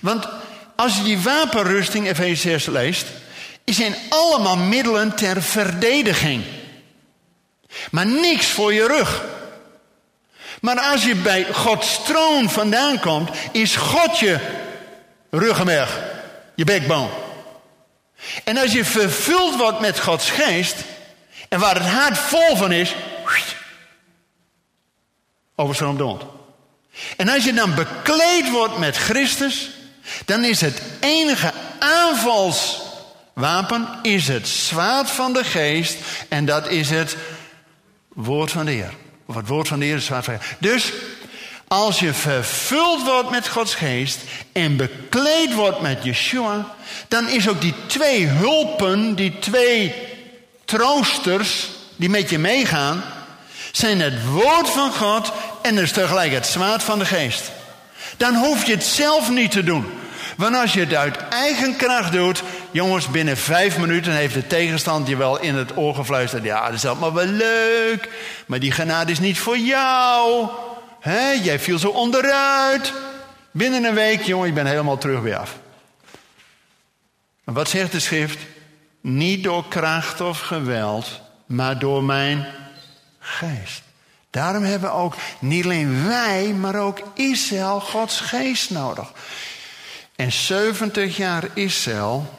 Want 0.00 0.28
als 0.76 0.96
je 0.96 1.02
die 1.02 1.20
wapenrusting, 1.20 2.08
Efeze 2.08 2.40
6 2.40 2.66
leest, 2.66 3.06
zijn 3.64 3.94
allemaal 4.08 4.56
middelen 4.56 5.16
ter 5.16 5.42
verdediging. 5.42 6.44
Maar 7.90 8.06
niks 8.06 8.46
voor 8.46 8.72
je 8.72 8.86
rug. 8.86 9.24
Maar 10.60 10.80
als 10.80 11.04
je 11.04 11.14
bij 11.14 11.52
Gods 11.52 12.04
troon 12.04 12.50
vandaan 12.50 13.00
komt, 13.00 13.30
is 13.52 13.76
God 13.76 14.18
je 14.18 14.38
ruggenmerg, 15.30 16.00
je 16.54 16.64
backbone. 16.64 17.08
En 18.44 18.56
als 18.56 18.72
je 18.72 18.84
vervuld 18.84 19.56
wordt 19.56 19.80
met 19.80 20.00
Gods 20.00 20.30
geest, 20.30 20.76
en 21.48 21.60
waar 21.60 21.74
het 21.74 21.92
hart 21.92 22.18
vol 22.18 22.56
van 22.56 22.72
is, 22.72 22.94
overstroomt 25.54 25.98
de. 25.98 26.39
En 27.16 27.28
als 27.28 27.44
je 27.44 27.52
dan 27.52 27.74
bekleed 27.74 28.50
wordt 28.50 28.78
met 28.78 28.96
Christus, 28.96 29.70
dan 30.24 30.44
is 30.44 30.60
het 30.60 30.82
enige 31.00 31.52
aanvalswapen 31.78 33.88
is 34.02 34.28
het 34.28 34.48
zwaard 34.48 35.10
van 35.10 35.32
de 35.32 35.44
geest 35.44 35.96
en 36.28 36.44
dat 36.44 36.68
is 36.68 36.90
het 36.90 37.16
woord 38.08 38.50
van 38.50 38.64
de 38.64 38.72
Heer. 38.72 38.94
Of 39.26 39.34
het 39.34 39.48
woord 39.48 39.68
van 39.68 39.78
de 39.78 39.84
Heer 39.84 39.96
is 39.96 40.04
zwaard 40.04 40.24
van 40.24 40.34
de 40.34 40.40
Heer. 40.40 40.56
Dus 40.58 40.92
als 41.68 41.98
je 41.98 42.12
vervuld 42.12 43.04
wordt 43.04 43.30
met 43.30 43.48
Gods 43.48 43.74
geest 43.74 44.18
en 44.52 44.76
bekleed 44.76 45.54
wordt 45.54 45.80
met 45.80 46.04
Yeshua, 46.04 46.74
dan 47.08 47.28
is 47.28 47.48
ook 47.48 47.60
die 47.60 47.74
twee 47.86 48.26
hulpen, 48.26 49.14
die 49.14 49.38
twee 49.38 49.94
troosters 50.64 51.68
die 51.96 52.08
met 52.08 52.30
je 52.30 52.38
meegaan, 52.38 53.02
zijn 53.72 54.00
het 54.00 54.24
woord 54.24 54.68
van 54.68 54.92
God 54.92 55.32
en 55.62 55.74
dus 55.74 55.92
tegelijk 55.92 56.32
het 56.32 56.46
zwaard 56.46 56.82
van 56.82 56.98
de 56.98 57.04
geest. 57.04 57.50
Dan 58.16 58.34
hoef 58.34 58.66
je 58.66 58.72
het 58.72 58.84
zelf 58.84 59.30
niet 59.30 59.50
te 59.50 59.64
doen. 59.64 59.86
Want 60.36 60.56
als 60.56 60.72
je 60.72 60.80
het 60.80 60.94
uit 60.94 61.16
eigen 61.28 61.76
kracht 61.76 62.12
doet, 62.12 62.42
jongens, 62.70 63.10
binnen 63.10 63.36
vijf 63.36 63.78
minuten 63.78 64.12
heeft 64.12 64.34
de 64.34 64.46
tegenstand 64.46 65.08
je 65.08 65.16
wel 65.16 65.40
in 65.40 65.54
het 65.54 65.76
oor 65.76 65.94
gefluisterd. 65.94 66.44
Ja, 66.44 66.64
dat 66.64 66.74
is 66.74 66.86
allemaal 66.86 67.14
wel 67.14 67.26
leuk, 67.26 68.08
maar 68.46 68.58
die 68.58 68.72
genade 68.72 69.12
is 69.12 69.20
niet 69.20 69.38
voor 69.38 69.58
jou. 69.58 70.48
He, 71.00 71.30
jij 71.42 71.58
viel 71.58 71.78
zo 71.78 71.88
onderuit. 71.88 72.92
Binnen 73.50 73.84
een 73.84 73.94
week, 73.94 74.22
jongen, 74.22 74.46
je 74.46 74.52
bent 74.52 74.68
helemaal 74.68 74.98
terug 74.98 75.20
weer 75.20 75.36
af. 75.36 75.56
En 77.44 77.52
wat 77.52 77.68
zegt 77.68 77.92
de 77.92 78.00
schrift? 78.00 78.38
Niet 79.00 79.44
door 79.44 79.68
kracht 79.68 80.20
of 80.20 80.40
geweld, 80.40 81.20
maar 81.46 81.78
door 81.78 82.04
mijn 82.04 82.46
geest. 83.18 83.82
Daarom 84.30 84.62
hebben 84.62 84.92
ook 84.92 85.14
niet 85.38 85.64
alleen 85.64 86.06
wij, 86.06 86.52
maar 86.52 86.74
ook 86.74 86.98
Israël 87.14 87.80
Gods 87.80 88.20
geest 88.20 88.70
nodig. 88.70 89.12
En 90.16 90.32
70 90.32 91.16
jaar 91.16 91.44
Israël. 91.54 92.38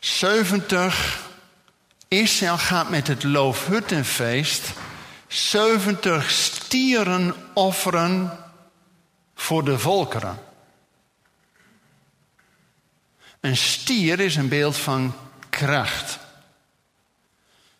70 0.00 1.26
Israël 2.08 2.58
gaat 2.58 2.90
met 2.90 3.06
het 3.06 3.24
Loofhuttenfeest 3.24 4.72
70 5.28 6.30
stieren 6.30 7.34
offeren 7.52 8.38
voor 9.34 9.64
de 9.64 9.78
volkeren. 9.78 10.38
Een 13.40 13.56
stier 13.56 14.20
is 14.20 14.36
een 14.36 14.48
beeld 14.48 14.76
van 14.76 15.14
kracht. 15.50 16.18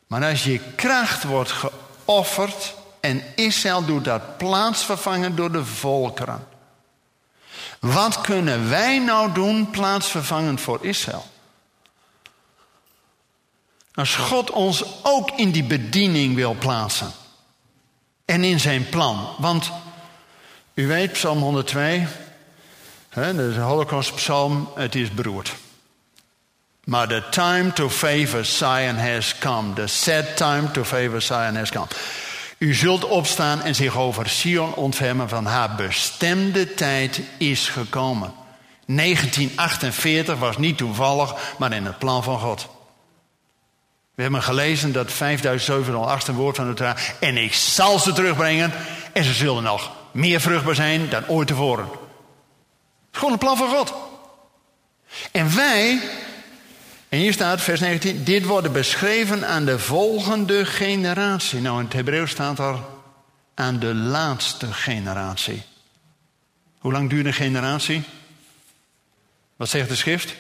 Maar 0.09 0.25
als 0.25 0.45
je 0.45 0.61
kracht 0.75 1.25
wordt 1.25 1.53
geofferd 1.53 2.75
en 3.01 3.23
Israël 3.35 3.85
doet 3.85 4.05
dat 4.05 4.37
plaatsvervangen 4.37 5.37
door 5.37 5.53
de 5.53 5.65
volkeren. 5.65 6.47
Wat 7.81 8.21
kunnen 8.21 8.69
wij 8.69 8.99
nou 8.99 9.33
doen 9.33 9.71
plaatsvervangend 9.71 10.61
voor 10.61 10.85
Israël? 10.85 11.27
Als 13.95 14.15
God 14.15 14.51
ons 14.51 14.85
ook 15.03 15.31
in 15.31 15.51
die 15.51 15.65
bediening 15.65 16.35
wil 16.35 16.55
plaatsen. 16.55 17.13
En 18.25 18.45
in 18.45 18.61
zijn 18.61 18.89
plan. 18.89 19.35
Want 19.39 19.71
u 20.75 20.87
weet, 20.87 21.13
Psalm 21.13 21.39
102, 21.39 22.07
hè, 23.09 23.35
dat 23.35 23.51
is 23.51 23.57
een 23.57 23.63
Holocaustpsalm, 23.63 24.69
het 24.75 24.95
is 24.95 25.11
beroerd. 25.11 25.55
Maar 26.89 27.09
the 27.09 27.23
time 27.31 27.73
to 27.73 27.89
favor 27.89 28.45
Zion 28.45 28.97
has 28.97 29.39
come. 29.39 29.73
The 29.73 29.87
set 29.87 30.37
time 30.37 30.71
to 30.71 30.85
favor 30.85 31.23
Zion 31.23 31.57
has 31.57 31.71
come. 31.71 31.87
U 32.59 32.75
zult 32.75 33.05
opstaan 33.05 33.63
en 33.63 33.75
zich 33.75 33.97
over 33.97 34.29
Sion 34.29 34.75
ontfermen 34.75 35.29
van 35.29 35.47
haar 35.47 35.75
bestemde 35.75 36.75
tijd 36.75 37.21
is 37.39 37.69
gekomen. 37.69 38.33
1948 38.87 40.39
was 40.39 40.59
niet 40.59 40.77
toevallig, 40.77 41.35
maar 41.59 41.73
in 41.73 41.85
het 41.85 41.99
plan 41.99 42.23
van 42.23 42.39
God. 42.39 42.69
We 44.15 44.23
hebben 44.23 44.43
gelezen 44.43 44.93
dat 44.93 45.13
5708 45.13 46.29
een 46.29 46.35
woord 46.35 46.57
van 46.57 46.69
de 46.69 46.75
Torah. 46.75 46.97
En 47.21 47.37
ik 47.37 47.55
zal 47.55 47.99
ze 47.99 48.13
terugbrengen. 48.13 48.73
En 49.13 49.25
ze 49.25 49.33
zullen 49.33 49.63
nog 49.63 49.91
meer 50.11 50.41
vruchtbaar 50.41 50.75
zijn 50.75 51.09
dan 51.09 51.29
ooit 51.29 51.49
tevoren. 51.49 51.85
Het 51.85 51.99
is 53.13 53.19
gewoon 53.19 53.33
een 53.33 53.39
plan 53.39 53.57
van 53.57 53.69
God. 53.69 53.95
En 55.33 55.55
wij, 55.57 56.01
en 57.09 57.19
hier 57.19 57.33
staat 57.33 57.61
vers 57.61 57.81
19, 57.81 58.25
dit 58.25 58.45
wordt 58.45 58.73
beschreven 58.73 59.47
aan 59.49 59.65
de 59.65 59.79
volgende 59.79 60.65
generatie. 60.65 61.61
Nou, 61.61 61.79
in 61.79 61.85
het 61.85 61.93
Hebreeuws 61.93 62.31
staat 62.31 62.59
er 62.59 62.77
aan 63.55 63.79
de 63.79 63.95
laatste 63.95 64.73
generatie. 64.73 65.63
Hoe 66.79 66.93
lang 66.93 67.11
duurt 67.11 67.27
een 67.27 67.33
generatie? 67.33 68.03
Wat 69.57 69.69
zegt 69.69 69.89
de 69.89 69.97
schrift? 69.97 70.35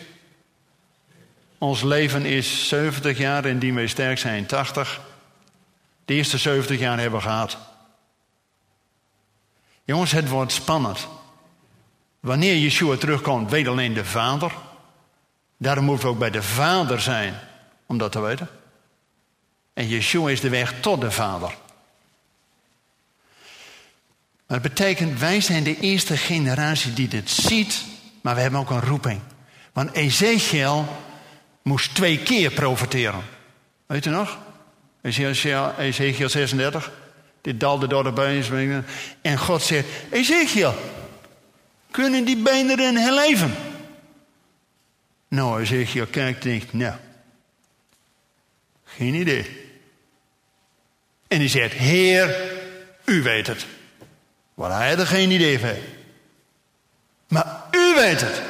Ons 1.59 1.83
leven 1.83 2.25
is 2.25 2.69
70 2.69 3.19
jaar 3.19 3.45
en 3.45 3.59
die 3.59 3.75
wij 3.75 3.87
sterk 3.87 4.19
zijn 4.19 4.47
80. 4.47 5.01
De 6.05 6.15
eerste 6.15 6.39
70 6.39 6.79
jaar 6.79 6.99
hebben 6.99 7.19
we 7.19 7.25
gehad. 7.25 7.59
Jongens, 9.85 10.13
het 10.13 10.29
wordt 10.29 10.53
spannend. 10.53 11.07
Wanneer 12.21 12.57
Yeshua 12.57 12.97
terugkomt, 12.97 13.51
weet 13.51 13.69
alleen 13.69 13.95
de 13.95 14.05
Vader. 14.05 14.53
Daarom 15.59 15.85
moeten 15.85 16.07
we 16.07 16.13
ook 16.13 16.19
bij 16.19 16.31
de 16.31 16.43
Vader 16.43 17.01
zijn 17.01 17.35
om 17.87 17.99
dat 17.99 18.13
te 18.13 18.21
weten. 18.21 18.49
En 19.75 19.89
Yeshua 19.89 20.31
is 20.31 20.41
de 20.41 20.49
weg 20.49 20.75
tot 20.81 21.01
de 21.01 21.11
Vader. 21.11 21.55
Maar 24.47 24.61
het 24.61 24.63
betekent, 24.63 25.19
wij 25.19 25.41
zijn 25.41 25.63
de 25.63 25.81
eerste 25.81 26.17
generatie 26.17 26.93
die 26.93 27.09
dit 27.09 27.31
ziet, 27.31 27.85
maar 28.21 28.35
we 28.35 28.41
hebben 28.41 28.61
ook 28.61 28.71
een 28.71 28.81
roeping. 28.81 29.21
Want 29.73 29.93
Ezekiel 29.93 30.87
moest 31.63 31.95
twee 31.95 32.19
keer 32.19 32.51
profiteren. 32.51 33.23
Weet 33.87 34.07
u 34.07 34.11
nog? 34.11 34.39
Ezekiel 35.03 36.29
36. 36.29 36.91
Dit 37.41 37.61
dalde 37.61 37.87
door 37.87 38.05
de 38.05 38.13
benen. 38.13 38.87
En 39.21 39.39
God 39.39 39.63
zegt: 39.63 39.87
Ezekiel, 40.11 40.75
kunnen 41.91 42.25
die 42.25 42.37
benen 42.37 42.79
erin 42.79 42.97
herleven? 42.97 43.55
Nou, 45.29 45.61
Ezekiel 45.61 46.07
kijkt 46.07 46.45
en 46.45 46.51
denkt: 46.51 46.73
Nou, 46.73 46.95
geen 48.85 49.15
idee. 49.15 49.67
En 51.29 51.39
hij 51.39 51.49
zegt: 51.49 51.73
Heer, 51.73 52.37
u 53.05 53.23
weet 53.23 53.47
het. 53.47 53.67
Want 54.55 54.73
hij 54.73 54.89
had 54.89 54.99
er 54.99 55.07
geen 55.07 55.31
idee 55.31 55.59
van. 55.59 55.75
Maar 57.29 57.63
u 57.71 57.95
weet 57.95 58.21
het. 58.21 58.43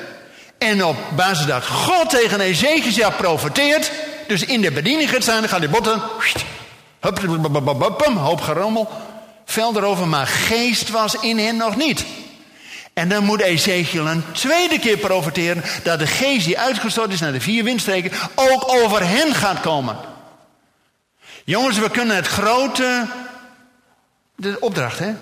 En 0.59 0.85
op 0.85 0.97
basis 1.17 1.47
dat 1.47 1.67
God 1.67 2.11
tegen 2.11 2.41
Ezekiel 2.41 3.13
profeteert, 3.13 3.93
dus 4.27 4.45
in 4.45 4.61
de 4.61 4.73
bediening 4.73 5.11
gaat 5.11 5.23
staan, 5.23 5.41
dan 5.41 5.49
gaan 5.49 5.61
die 5.61 5.69
botten, 5.69 6.03
hoop 8.17 8.41
gerommel, 8.41 8.89
vel 9.45 9.77
erover, 9.77 10.09
maar 10.09 10.27
geest 10.27 10.91
was 10.91 11.15
in 11.15 11.39
hen 11.39 11.57
nog 11.57 11.77
niet. 11.77 12.05
En 12.99 13.09
dan 13.09 13.25
moet 13.25 13.41
Ezekiel 13.41 14.07
een 14.07 14.33
tweede 14.33 14.79
keer 14.79 14.97
profeteren 14.97 15.65
dat 15.83 15.99
de 15.99 16.07
geest 16.07 16.47
die 16.47 16.59
uitgestort 16.59 17.13
is 17.13 17.21
naar 17.21 17.33
de 17.33 17.41
vier 17.41 17.65
windstreken 17.65 18.13
ook 18.35 18.69
over 18.69 19.09
hen 19.09 19.35
gaat 19.35 19.61
komen. 19.61 19.97
Jongens, 21.45 21.79
we 21.79 21.91
kunnen 21.91 22.17
het 22.17 22.27
grote. 22.27 23.07
De 24.37 24.61
opdracht, 24.61 24.99
hè? 24.99 25.13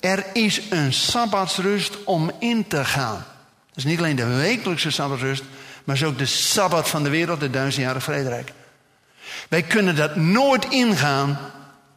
Er 0.00 0.24
is 0.32 0.60
een 0.70 0.92
sabbatsrust 0.92 2.04
om 2.04 2.30
in 2.38 2.66
te 2.68 2.84
gaan. 2.84 3.24
Dat 3.68 3.76
is 3.76 3.84
niet 3.84 3.98
alleen 3.98 4.16
de 4.16 4.26
wekelijkse 4.26 4.90
sabbatsrust, 4.90 5.42
maar 5.84 5.94
is 5.94 6.04
ook 6.04 6.18
de 6.18 6.26
sabbat 6.26 6.88
van 6.88 7.02
de 7.02 7.10
wereld, 7.10 7.40
de 7.40 7.50
duizendjarige 7.50 8.10
vrederijk. 8.10 8.52
Wij 9.48 9.62
kunnen 9.62 9.96
dat 9.96 10.16
nooit 10.16 10.64
ingaan 10.68 11.38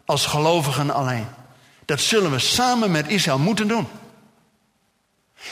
als 0.06 0.26
gelovigen 0.26 0.92
alleen. 0.92 1.28
Dat 1.86 2.00
zullen 2.02 2.32
we 2.32 2.40
samen 2.40 2.92
met 2.92 3.08
Israël 3.08 3.40
moeten 3.40 3.68
doen. 3.68 3.88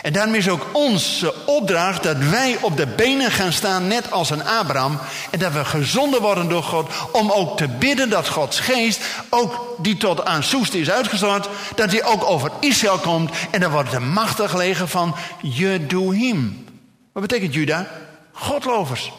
En 0.01 0.13
daarom 0.13 0.35
is 0.35 0.49
ook 0.49 0.67
onze 0.73 1.33
opdracht 1.45 2.03
dat 2.03 2.17
wij 2.17 2.57
op 2.61 2.77
de 2.77 2.87
benen 2.87 3.31
gaan 3.31 3.51
staan, 3.51 3.87
net 3.87 4.11
als 4.11 4.29
een 4.29 4.47
Abraham. 4.47 4.99
En 5.31 5.39
dat 5.39 5.53
we 5.53 5.65
gezonden 5.65 6.21
worden 6.21 6.49
door 6.49 6.63
God. 6.63 6.91
Om 7.11 7.31
ook 7.31 7.57
te 7.57 7.67
bidden 7.67 8.09
dat 8.09 8.27
Gods 8.27 8.59
geest, 8.59 9.01
ook 9.29 9.75
die 9.77 9.97
tot 9.97 10.25
aan 10.25 10.43
Soest 10.43 10.73
is 10.73 10.89
uitgestort, 10.89 11.49
dat 11.75 11.91
hij 11.91 12.05
ook 12.05 12.23
over 12.23 12.51
Israël 12.59 12.97
komt. 12.97 13.31
En 13.51 13.59
dan 13.59 13.71
wordt 13.71 13.91
de 13.91 13.99
machtig 13.99 14.55
leger 14.55 14.87
van 14.87 15.15
Jeduhim. 15.41 16.65
Wat 17.11 17.21
betekent 17.27 17.53
Juda? 17.53 17.87
Godlovers. 18.31 19.11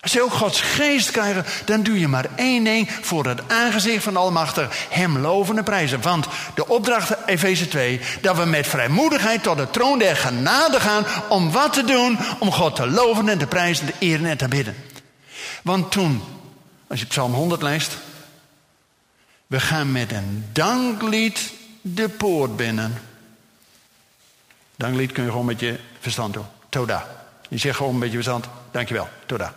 Als 0.00 0.12
je 0.12 0.22
ook 0.22 0.32
Gods 0.32 0.60
geest 0.60 1.10
krijgt, 1.10 1.66
dan 1.66 1.82
doe 1.82 2.00
je 2.00 2.08
maar 2.08 2.26
één 2.36 2.64
ding 2.64 2.90
voor 3.00 3.26
het 3.26 3.48
aangezicht 3.48 4.02
van 4.02 4.12
de 4.12 4.18
Almachtig. 4.18 4.86
Hem 4.88 5.18
loven 5.18 5.58
en 5.58 5.64
prijzen. 5.64 6.02
Want 6.02 6.26
de 6.54 6.68
opdracht, 6.68 7.26
Efeze 7.26 7.68
2, 7.68 8.00
dat 8.20 8.36
we 8.36 8.44
met 8.44 8.66
vrijmoedigheid 8.66 9.42
tot 9.42 9.56
de 9.56 9.70
troon 9.70 9.98
der 9.98 10.16
genade 10.16 10.80
gaan. 10.80 11.06
Om 11.28 11.50
wat 11.50 11.72
te 11.72 11.84
doen? 11.84 12.18
Om 12.38 12.52
God 12.52 12.76
te 12.76 12.86
loven 12.86 13.28
en 13.28 13.38
te 13.38 13.46
prijzen, 13.46 13.86
te 13.86 13.92
eren 13.98 14.26
en 14.26 14.36
te 14.36 14.48
bidden. 14.48 14.76
Want 15.62 15.90
toen, 15.90 16.22
als 16.86 17.00
je 17.00 17.06
Psalm 17.06 17.32
100 17.32 17.62
leest. 17.62 17.98
We 19.46 19.60
gaan 19.60 19.92
met 19.92 20.12
een 20.12 20.48
danklied 20.52 21.52
de 21.80 22.08
poort 22.08 22.56
binnen. 22.56 23.02
Danklied 24.76 25.12
kun 25.12 25.24
je 25.24 25.30
gewoon 25.30 25.46
met 25.46 25.60
je 25.60 25.78
verstand 26.00 26.34
doen. 26.34 26.46
Toda. 26.68 27.06
Je 27.48 27.58
zegt 27.58 27.76
gewoon 27.76 27.98
met 27.98 28.08
je 28.08 28.14
verstand, 28.14 28.44
dankjewel, 28.70 29.08
toda. 29.26 29.54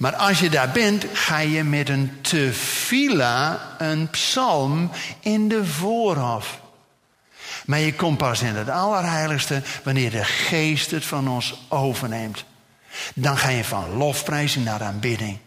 Maar 0.00 0.14
als 0.16 0.40
je 0.40 0.50
daar 0.50 0.70
bent, 0.70 1.04
ga 1.12 1.38
je 1.38 1.64
met 1.64 1.88
een 1.88 2.18
tefila, 2.20 3.60
een 3.78 4.10
psalm, 4.10 4.90
in 5.20 5.48
de 5.48 5.64
voorhof. 5.64 6.60
Maar 7.64 7.78
je 7.78 7.94
komt 7.94 8.18
pas 8.18 8.42
in 8.42 8.54
het 8.54 8.68
allerheiligste 8.68 9.62
wanneer 9.82 10.10
de 10.10 10.24
geest 10.24 10.90
het 10.90 11.04
van 11.04 11.28
ons 11.28 11.54
overneemt. 11.68 12.44
Dan 13.14 13.36
ga 13.36 13.48
je 13.48 13.64
van 13.64 13.96
lofprijzing 13.96 14.64
naar 14.64 14.82
aanbidding. 14.82 15.38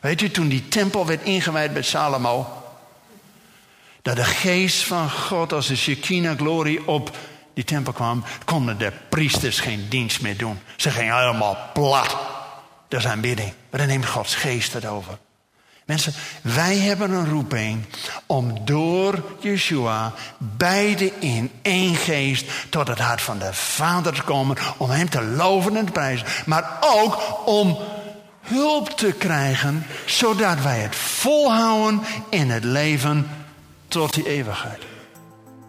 Weet 0.00 0.20
u, 0.20 0.30
toen 0.30 0.48
die 0.48 0.68
tempel 0.68 1.06
werd 1.06 1.22
ingewijd 1.22 1.72
bij 1.72 1.82
Salomo, 1.82 2.62
dat 4.02 4.16
de 4.16 4.24
geest 4.24 4.84
van 4.84 5.10
God 5.10 5.52
als 5.52 5.66
de 5.66 5.76
Shekinah 5.76 6.38
glorie 6.38 6.88
op 6.88 7.16
die 7.54 7.64
tempel 7.64 7.92
kwam, 7.92 8.24
konden 8.44 8.78
de 8.78 8.92
priesters 9.08 9.60
geen 9.60 9.86
dienst 9.88 10.20
meer 10.20 10.36
doen. 10.36 10.60
Ze 10.76 10.90
gingen 10.90 11.18
helemaal 11.18 11.58
plat. 11.72 12.16
Dat 12.94 13.02
is 13.04 13.10
aanbidding. 13.10 13.52
Maar 13.70 13.80
dan 13.80 13.88
neemt 13.88 14.06
Gods 14.06 14.34
geest 14.34 14.72
het 14.72 14.86
over. 14.86 15.18
Mensen, 15.84 16.12
wij 16.42 16.76
hebben 16.76 17.10
een 17.10 17.28
roeping 17.28 17.84
om 18.26 18.64
door 18.64 19.24
Yeshua 19.40 20.12
beide 20.38 21.12
in 21.18 21.50
één 21.62 21.94
geest 21.94 22.46
tot 22.68 22.88
het 22.88 22.98
hart 22.98 23.22
van 23.22 23.38
de 23.38 23.54
Vader 23.54 24.12
te 24.12 24.22
komen. 24.22 24.56
Om 24.76 24.90
Hem 24.90 25.10
te 25.10 25.22
loven 25.22 25.76
en 25.76 25.86
te 25.86 25.92
prijzen. 25.92 26.26
Maar 26.46 26.78
ook 26.80 27.46
om 27.48 27.78
hulp 28.40 28.90
te 28.90 29.12
krijgen, 29.12 29.86
zodat 30.06 30.62
wij 30.62 30.78
het 30.78 30.96
volhouden 30.96 32.02
in 32.30 32.50
het 32.50 32.64
leven 32.64 33.28
tot 33.88 34.14
die 34.14 34.28
eeuwigheid. 34.28 34.82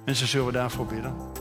Mensen, 0.05 0.27
zullen 0.27 0.45
we 0.45 0.51
daarvoor 0.51 0.85
bidden? 0.85 1.34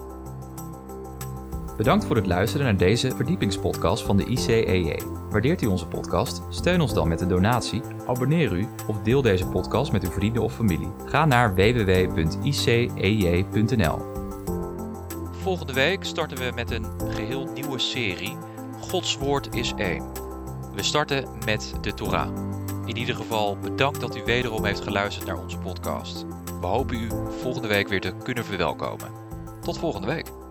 Bedankt 1.76 2.04
voor 2.04 2.16
het 2.16 2.26
luisteren 2.26 2.66
naar 2.66 2.76
deze 2.76 3.10
verdiepingspodcast 3.10 4.04
van 4.04 4.16
de 4.16 4.24
ICEJ. 4.24 5.02
Waardeert 5.30 5.62
u 5.62 5.66
onze 5.66 5.86
podcast? 5.86 6.42
Steun 6.48 6.80
ons 6.80 6.94
dan 6.94 7.08
met 7.08 7.20
een 7.20 7.28
donatie, 7.28 7.82
abonneer 8.06 8.52
u 8.52 8.66
of 8.86 9.02
deel 9.02 9.22
deze 9.22 9.46
podcast 9.46 9.92
met 9.92 10.04
uw 10.04 10.10
vrienden 10.10 10.42
of 10.42 10.54
familie. 10.54 10.92
Ga 11.04 11.24
naar 11.24 11.54
www.icej.nl. 11.54 12.42
Volgende 15.30 15.72
week 15.72 16.04
starten 16.04 16.38
we 16.38 16.52
met 16.54 16.70
een 16.70 16.86
geheel 17.08 17.48
nieuwe 17.54 17.78
serie. 17.78 18.36
Gods 18.80 19.16
woord 19.16 19.54
is 19.54 19.72
één. 19.76 20.02
We 20.74 20.82
starten 20.82 21.28
met 21.44 21.74
de 21.80 21.94
Torah. 21.94 22.28
In 22.86 22.96
ieder 22.96 23.14
geval 23.14 23.56
bedankt 23.56 24.00
dat 24.00 24.16
u 24.16 24.24
wederom 24.24 24.64
heeft 24.64 24.80
geluisterd 24.80 25.26
naar 25.26 25.42
onze 25.42 25.58
podcast. 25.58 26.26
We 26.60 26.66
hopen 26.66 26.96
u 27.00 27.08
volgende 27.40 27.68
week 27.68 27.88
weer 27.88 28.00
te 28.00 28.14
kunnen 28.22 28.44
verwelkomen. 28.44 29.08
Tot 29.60 29.78
volgende 29.78 30.06
week. 30.06 30.43